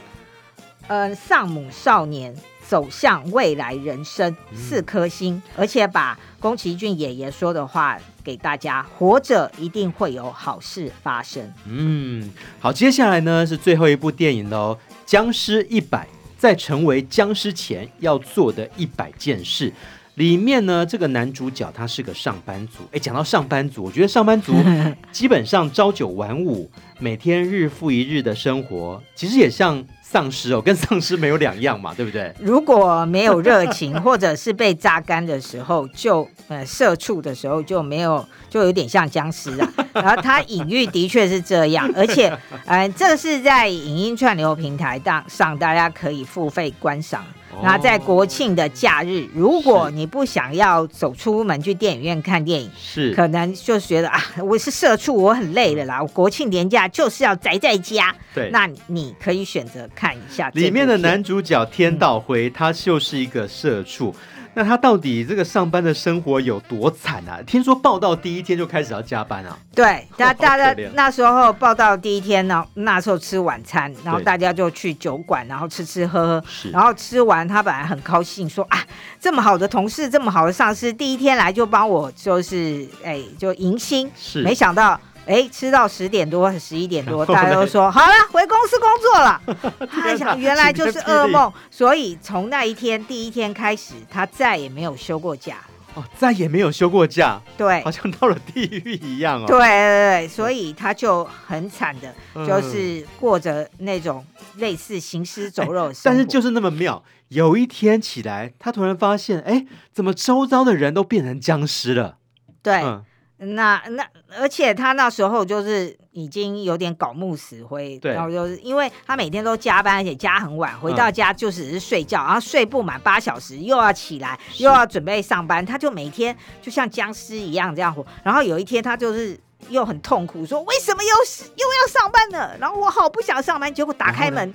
[0.89, 2.35] 呃，丧母少年
[2.67, 11.53] 走向未来人生四颗星，嗯、而且把宫崎骏爷爷说的话给大家：活着一定会有好事发生。
[11.67, 16.07] 嗯，好，接下来呢是最后一部电影喽，《僵尸一百》
[16.39, 19.73] 在成为僵尸前要做的一百件事。
[20.15, 22.85] 里面呢，这个男主角他是个上班族。
[22.93, 24.55] 哎，讲到上班族，我觉得上班族
[25.11, 29.85] 基本上朝九晚五，每天日复一日的生活，其实也像。
[30.15, 32.33] 丧尸哦， 跟丧尸没有两样嘛，对不对？
[32.39, 39.69] 如果没有热情，或者是被榨干的时候，就呃社畜的时候就没有，就有点像僵尸啊。
[39.93, 42.33] 然后它隐喻的确是这样，而且
[42.65, 47.25] 呃，这是在影音串流平台上，大家可以付费观赏。
[47.63, 56.03] 那在国庆的假日，如果你不想要走出门去电影院看电影，是可能就觉得啊，我是社畜，我很累了啦。
[56.03, 58.15] 我国庆年假就是要宅在家。
[58.35, 64.15] 对，那你可以选择看一下里面的男主角天道辉，嗯、他就是一个社畜。
[64.55, 67.41] 那他到底这个上班的生活有多惨啊？
[67.47, 69.59] 听说报道第一天就开始要加班啊？
[69.75, 78.79] 对， 大大家那时候报道第一天呢，那时候吃晚餐，然后大家就去酒馆，然后吃吃喝喝，然后吃完他本来很高兴，说啊，
[79.21, 84.99] 这么好的同事，这么好的上司，第一天来就帮我就是哎就迎新，是没想到。
[85.27, 89.41] 哎，吃到十点多、十一点多， 大家都说好了，回公司工作了。
[89.91, 95.57] 他想，原来就是噩梦，所以从那一天第一天开始，他再也没有休过假。
[95.95, 99.47] 哦，再也没有休过假，对，好像到了地狱一样哦。
[99.47, 102.13] 对对对，所以他就很惨的，
[102.45, 106.03] 就是过着那种类似行尸走肉的生活。
[106.05, 112.17] 但是就是那么妙，有一天起来，他突然发现，哎，怎么周遭的人都变成僵尸了？
[112.61, 112.83] 对。
[112.83, 113.05] 嗯
[113.45, 114.07] 那那，
[114.39, 128.05] 而且他那时候就是已经有点搞木死灰，然后就是因为他每天都加班，而且加很晚，回到家就只是睡觉，嗯、然后睡不满八小时，又要起来，又要准备上班，他就每天就像僵尸一样这样活。
[128.23, 129.39] 然后有一天他就是
[129.69, 132.57] 又很痛苦，说为什么又又要上班呢？
[132.59, 134.53] 然后我好不想上班，结果打开门。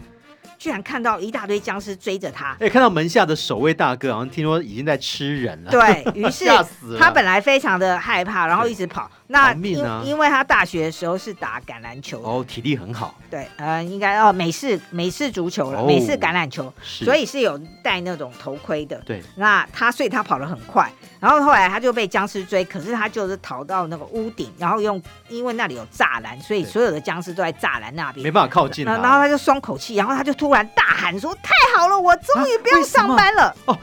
[0.60, 5.72] 居然看到一大堆僵尸追着他，哎、欸，看到门下的守卫大哥，好像听说已经在吃人了。
[5.72, 6.46] 对，于是，
[7.00, 9.10] 他本来非常的害怕，然后一直跑。
[9.32, 13.14] 那因、啊、因为他大学的时候是打橄榄球，哦，体力很好。
[13.30, 19.00] 对，呃，应该哦，美式美式足球了，哦、美式橄榄球，所以是有戴那种头盔的。
[19.06, 28.84] 对，那他所以他跑得很快，然后后来他就被僵尸追，可是他就是逃到那个屋顶，然后用因为那里有栅栏，所以所有的僵尸都在栅栏那边，没办法靠近。
[28.84, 33.78] 然后他就松口气，然后他就突然大喊说：“太好了，我终于不用上班了！”啊、哦，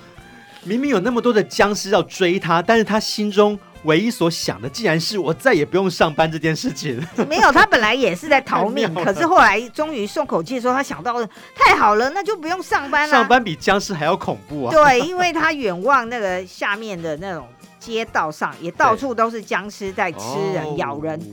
[0.65, 3.57] 明明有那么多的僵尸要追他，但是他心中。
[3.87, 7.03] 唯一所想的，竟然是我再也不用上班这件事情。
[7.29, 13.17] 没有，他本来也是在逃命， 可是后来终于松口气的时候，他想到了，太好了，那就不用上班了。
[13.17, 14.71] 上班比僵尸还要恐怖啊！
[14.71, 17.49] 对，因为他远望那个下面的那种
[17.81, 20.19] 街道上，也到处都是僵尸在吃
[20.53, 21.19] 人、对 咬人。
[21.19, 21.25] 哦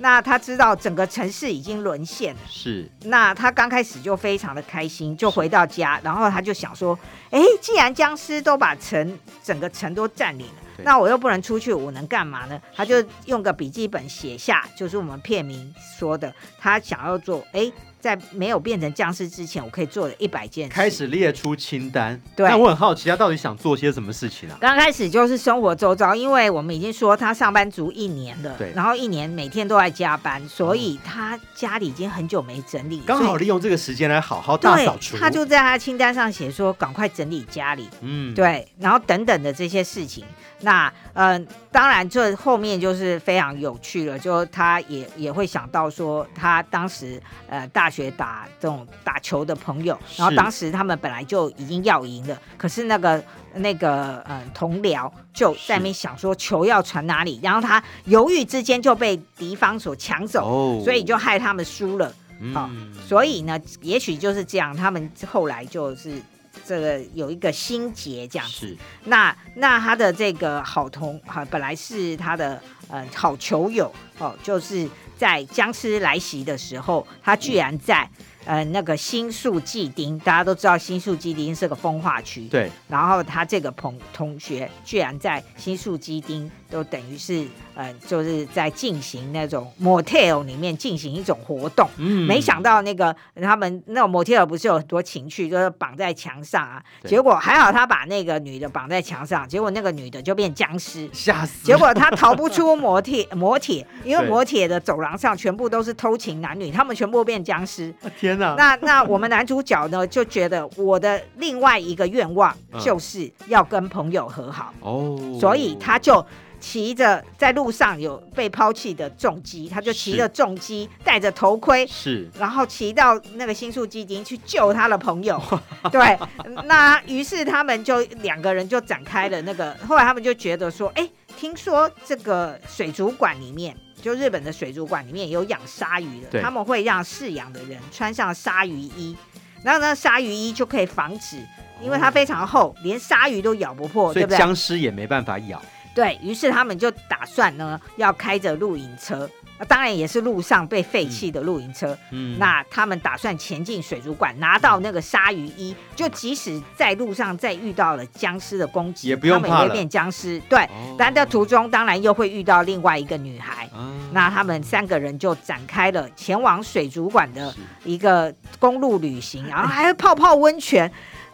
[0.00, 2.88] 那他知道整个城市已经沦陷了，是。
[3.06, 6.96] 那他刚开始就非常的开心，就回到家，然后他就想说，
[7.30, 12.60] 哎，既然僵尸都把城整个城都占领了，对那我又不能出去，我能干嘛呢？
[12.74, 17.70] 他就用个笔记本写下，就是我们片名说的，他想要做，哎。
[18.00, 22.18] 在没有变成僵尸之前，我可以做的一百件事，开始列出清单。
[22.36, 24.56] 对，那我很好奇，他到底想做些什么事情啊？
[24.60, 35.16] 刚开始就是生活周遭，因为我们已经说他上班族一年了，对，然后一年每天都在加班，所以他家里已经很久没整理，刚好利用这个时间来好好大扫除。
[35.16, 40.24] 他就在他清单上写说，赶快整理家里，嗯，对，然后等等的这些事情。
[40.60, 53.22] 那嗯、呃，当然这后面就是非常有趣了，就他也也会想到说，他当时呃大学打这种打球的朋友，然后当时他们本来就已经要赢了，可是那个
[53.54, 62.06] 那个嗯、呃、同僚就在那边想说球要传哪里，然后他犹豫之间就被敌方所抢走，哦、所以就害他们输了。
[62.52, 66.20] 好、嗯哦，所以呢，也许就是这样，他们后来就是。
[66.64, 78.08] 这个有一个心结这样子，是那那他的这个好同哈，本来是他的呃好球友哦，就是在僵尸来袭的时候，他居然在。
[78.12, 82.46] 嗯呃，那个新宿祭町，大家都知道新宿祭町是个风化区。
[82.46, 82.70] 对。
[82.88, 91.88] 然后他这个朋同学居然在新宿祭町，都等于是呃，就是在进行那种 motel 里面进行一种活动。
[91.96, 92.26] 嗯。
[92.26, 96.82] 没想到那个他们那种 motel 不是有很多情趣，就是绑在墙上啊。
[97.02, 101.64] 对结果还好他把那个女的绑在墙上，结果那个女的就变僵尸，吓死。
[101.64, 107.94] 结果他逃不出摩铁 摩铁，因为摩铁的走廊上全部都是偷情男女，他们全部变僵尸。
[108.18, 108.54] 天哪！
[108.56, 116.24] 那那我们男主角呢就觉得我的另外一个愿望就是要跟朋友和好哦，嗯、所以他就。
[116.68, 125.42] 骑着在路上有被抛弃的重机，他就骑着重机，戴着头盔，是，然后骑到那个新宿基金去救他的朋友。
[125.90, 126.18] 对，
[126.66, 129.74] 那于是他们就两个人就展开了那个。
[129.88, 131.08] 后来他们就觉得说，哎，
[131.38, 139.16] 听说这个水族馆里面，就日本的水族馆里面有养鲨鱼的，他们会让饲养的人穿上鲨鱼衣，
[139.64, 141.38] 然后呢，鲨鱼衣就可以防止，
[141.82, 145.62] 因为它非常厚，连鲨鱼都咬不破，所以僵尸也没办法咬。
[145.98, 149.28] 对，于是他们就打算呢，要开着露营车，
[149.66, 151.98] 当然也是路上被废弃的露营车。
[152.12, 160.38] 嗯，那他们打算前进水族馆，拿到那个鲨鱼衣，就即使在路上再遇到了僵尸的攻击，也不用怕，他们也会变僵尸。
[160.48, 163.68] 对，哦、但在途中当然又会遇到另外一个女孩。
[163.76, 170.88] 嗯、那他们三个人就展开了前往水族馆的一个公路旅行，然后还会泡泡温泉。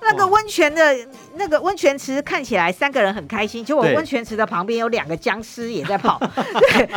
[0.05, 0.97] 那个温泉的
[1.37, 6.21] 那个温泉池看起来三个人很开心，结果温泉池的旁边有两个僵尸也在跑，
[6.61, 6.89] 对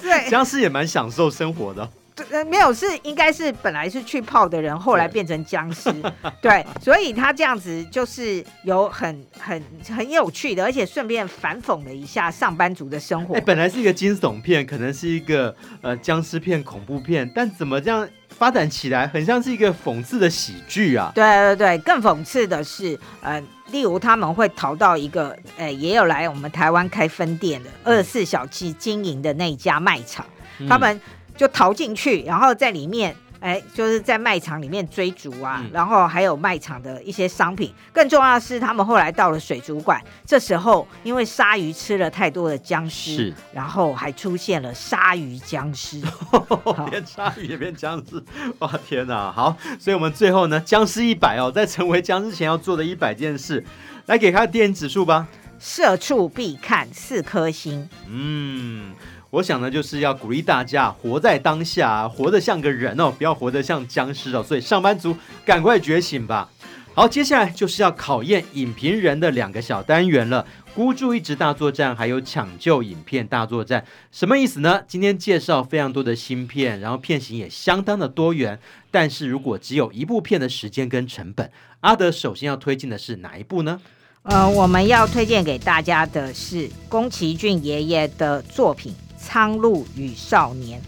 [0.00, 1.88] 对，僵尸也蛮享受生活的。
[2.30, 5.92] 对，没有是应该是本来是去泡的人，后来变成僵尸，
[6.40, 9.62] 对， 对，所以他这样子就是有很很
[9.94, 13.34] 很有趣的，而且顺便反讽了一下上班族的生活。
[13.34, 18.08] 哎，本来是一个惊悚片，可能是一个呃僵尸片、恐怖片，但怎么这样？
[18.28, 21.12] 发展起来很像是一个讽刺的喜剧啊！
[21.14, 21.22] 对
[21.54, 30.26] 对对，更讽刺的是，呃，例如他们会逃到一个，呃，也有来我们台湾开分店的二十四小时经营的那一家卖场，
[30.58, 30.98] 嗯、他们
[31.36, 33.14] 就逃进去，然后在里面。
[33.42, 37.74] 哎，就是在卖场里面追逐啊，嗯、然后还有卖场的一些商品。
[37.92, 46.00] 更重要的是，他们后来到了水族馆，这时候因为鲨鱼吃了太多的僵尸，是然后还出现了鲨鱼僵尸，
[46.88, 48.22] 变鲨鱼也变僵尸，
[48.60, 49.32] 哇天哪！
[49.32, 53.64] 好，所以我们最后呢，僵尸一百哦，在成为僵尸前要做的一百件事，
[54.06, 55.26] 来给他电影指数吧。
[55.58, 57.88] 社畜必看四颗星。
[58.06, 58.94] 嗯。
[59.32, 64.42] 我想呢，就是要鼓励大家活在当下，活得像个人哦，不要活得像僵尸哦。
[64.42, 66.50] 所以上班族赶快觉醒吧。
[66.92, 73.82] 好，接下来就是要考验影评人的两个小单元了：孤注一掷大作战，还有抢救影片大作战。
[74.10, 74.82] 什么意思呢？
[74.86, 78.58] 今天介绍非常多的新片，然后片型也相当的多元。
[78.90, 83.80] 但是如果只有一部片的时间跟成本，阿德首先要推荐的是哪一部呢？
[84.24, 88.92] 呃，我们要推荐给大家的是宫崎骏爷爷的作品。
[89.22, 90.80] 《苍鹭与少年》，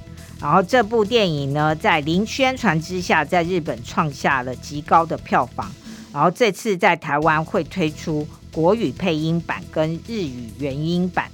[0.43, 5.71] 然后这部电影呢，在零宣传之下，在日本创下了极高的票房。
[6.13, 11.31] 然后这次在台湾会推出国语配音版跟日语原音版。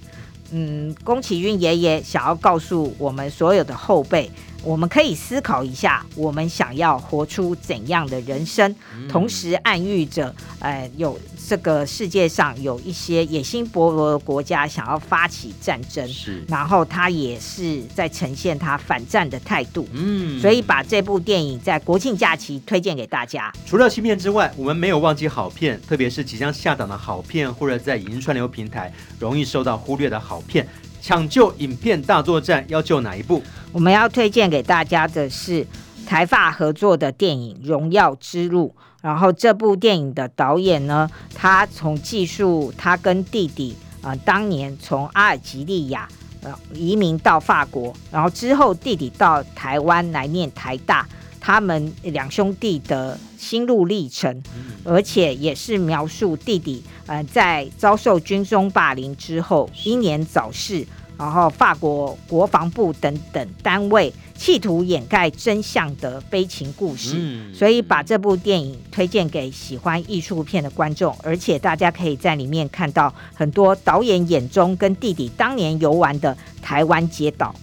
[0.53, 4.31] 嗯，宫崎骏爷爷想要告诉我们所有的后辈。
[4.63, 8.75] 我们可以思考一下，我们想要活出怎样的人生？
[8.95, 19.89] 嗯、同时暗喻着，呃，有这个世界上有一些野心勃勃的国家想要发起战争，是，然后他也是在呈现他反战的态度。
[19.93, 23.53] 嗯，所以把这部电影在国庆假期推荐给大家。
[23.67, 30.69] 除了新片之外，我们没有忘记好片，特别是即将下档的好片，或者在影音串流平台容易受到忽略的好片。
[31.01, 33.43] 抢救影片大作战要救哪一部？
[33.73, 35.67] 我们要推荐给大家的是
[36.07, 38.75] 台法合作的电影《荣耀之路》。
[39.01, 46.07] 然后这部电影的导演呢，他从技术他跟弟弟啊、呃，当年从阿尔及利亚
[46.43, 51.09] 呃移民到法国，然后之后弟弟到台湾来念台大。
[51.41, 54.43] 他们两兄弟的心路历程，
[54.85, 60.87] 而且也是描述弟弟呃在遭受军中霸凌之后英年早逝，
[61.17, 67.19] 然后法国国防部等等单位企图掩盖真相的悲情故事。
[67.55, 77.55] 所以把这部电影推荐给喜欢艺术片的观众，而且大家可以在里面看到很多导演眼中跟弟弟当年游玩的台湾街道。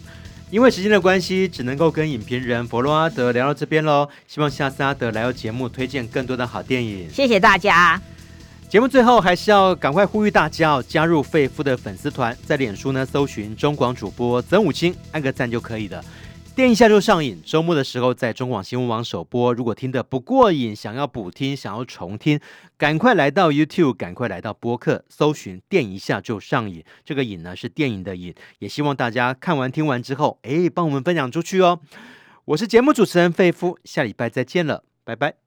[0.50, 4.08] 因为时间的关系，只能够跟影评人佛罗阿德聊到这边喽。
[4.28, 7.10] 希望下次阿德来到节目，推荐更多的好电影。
[7.10, 8.02] 谢谢大家。
[8.70, 16.04] 节目最后还是要赶快呼吁大家哦，加入费夫的粉丝团，在脸书呢搜寻中广主播曾武清，按个赞就可以了。
[16.58, 19.54] 电一下就上瘾，周末的时候在中广新闻网首播。
[19.54, 22.40] 如果听得不过瘾，想要补听，想要重听，
[22.80, 26.84] 赶快来到 YouTube，赶快来到播客，搜寻“电一下就上瘾”。
[27.06, 31.80] 这个“瘾”呢是电影的“瘾”，也希望大家看完听完之后，哎，帮我们分享出去哦。
[32.46, 35.47] 我是节目主持人费夫，下礼拜再见了，拜拜。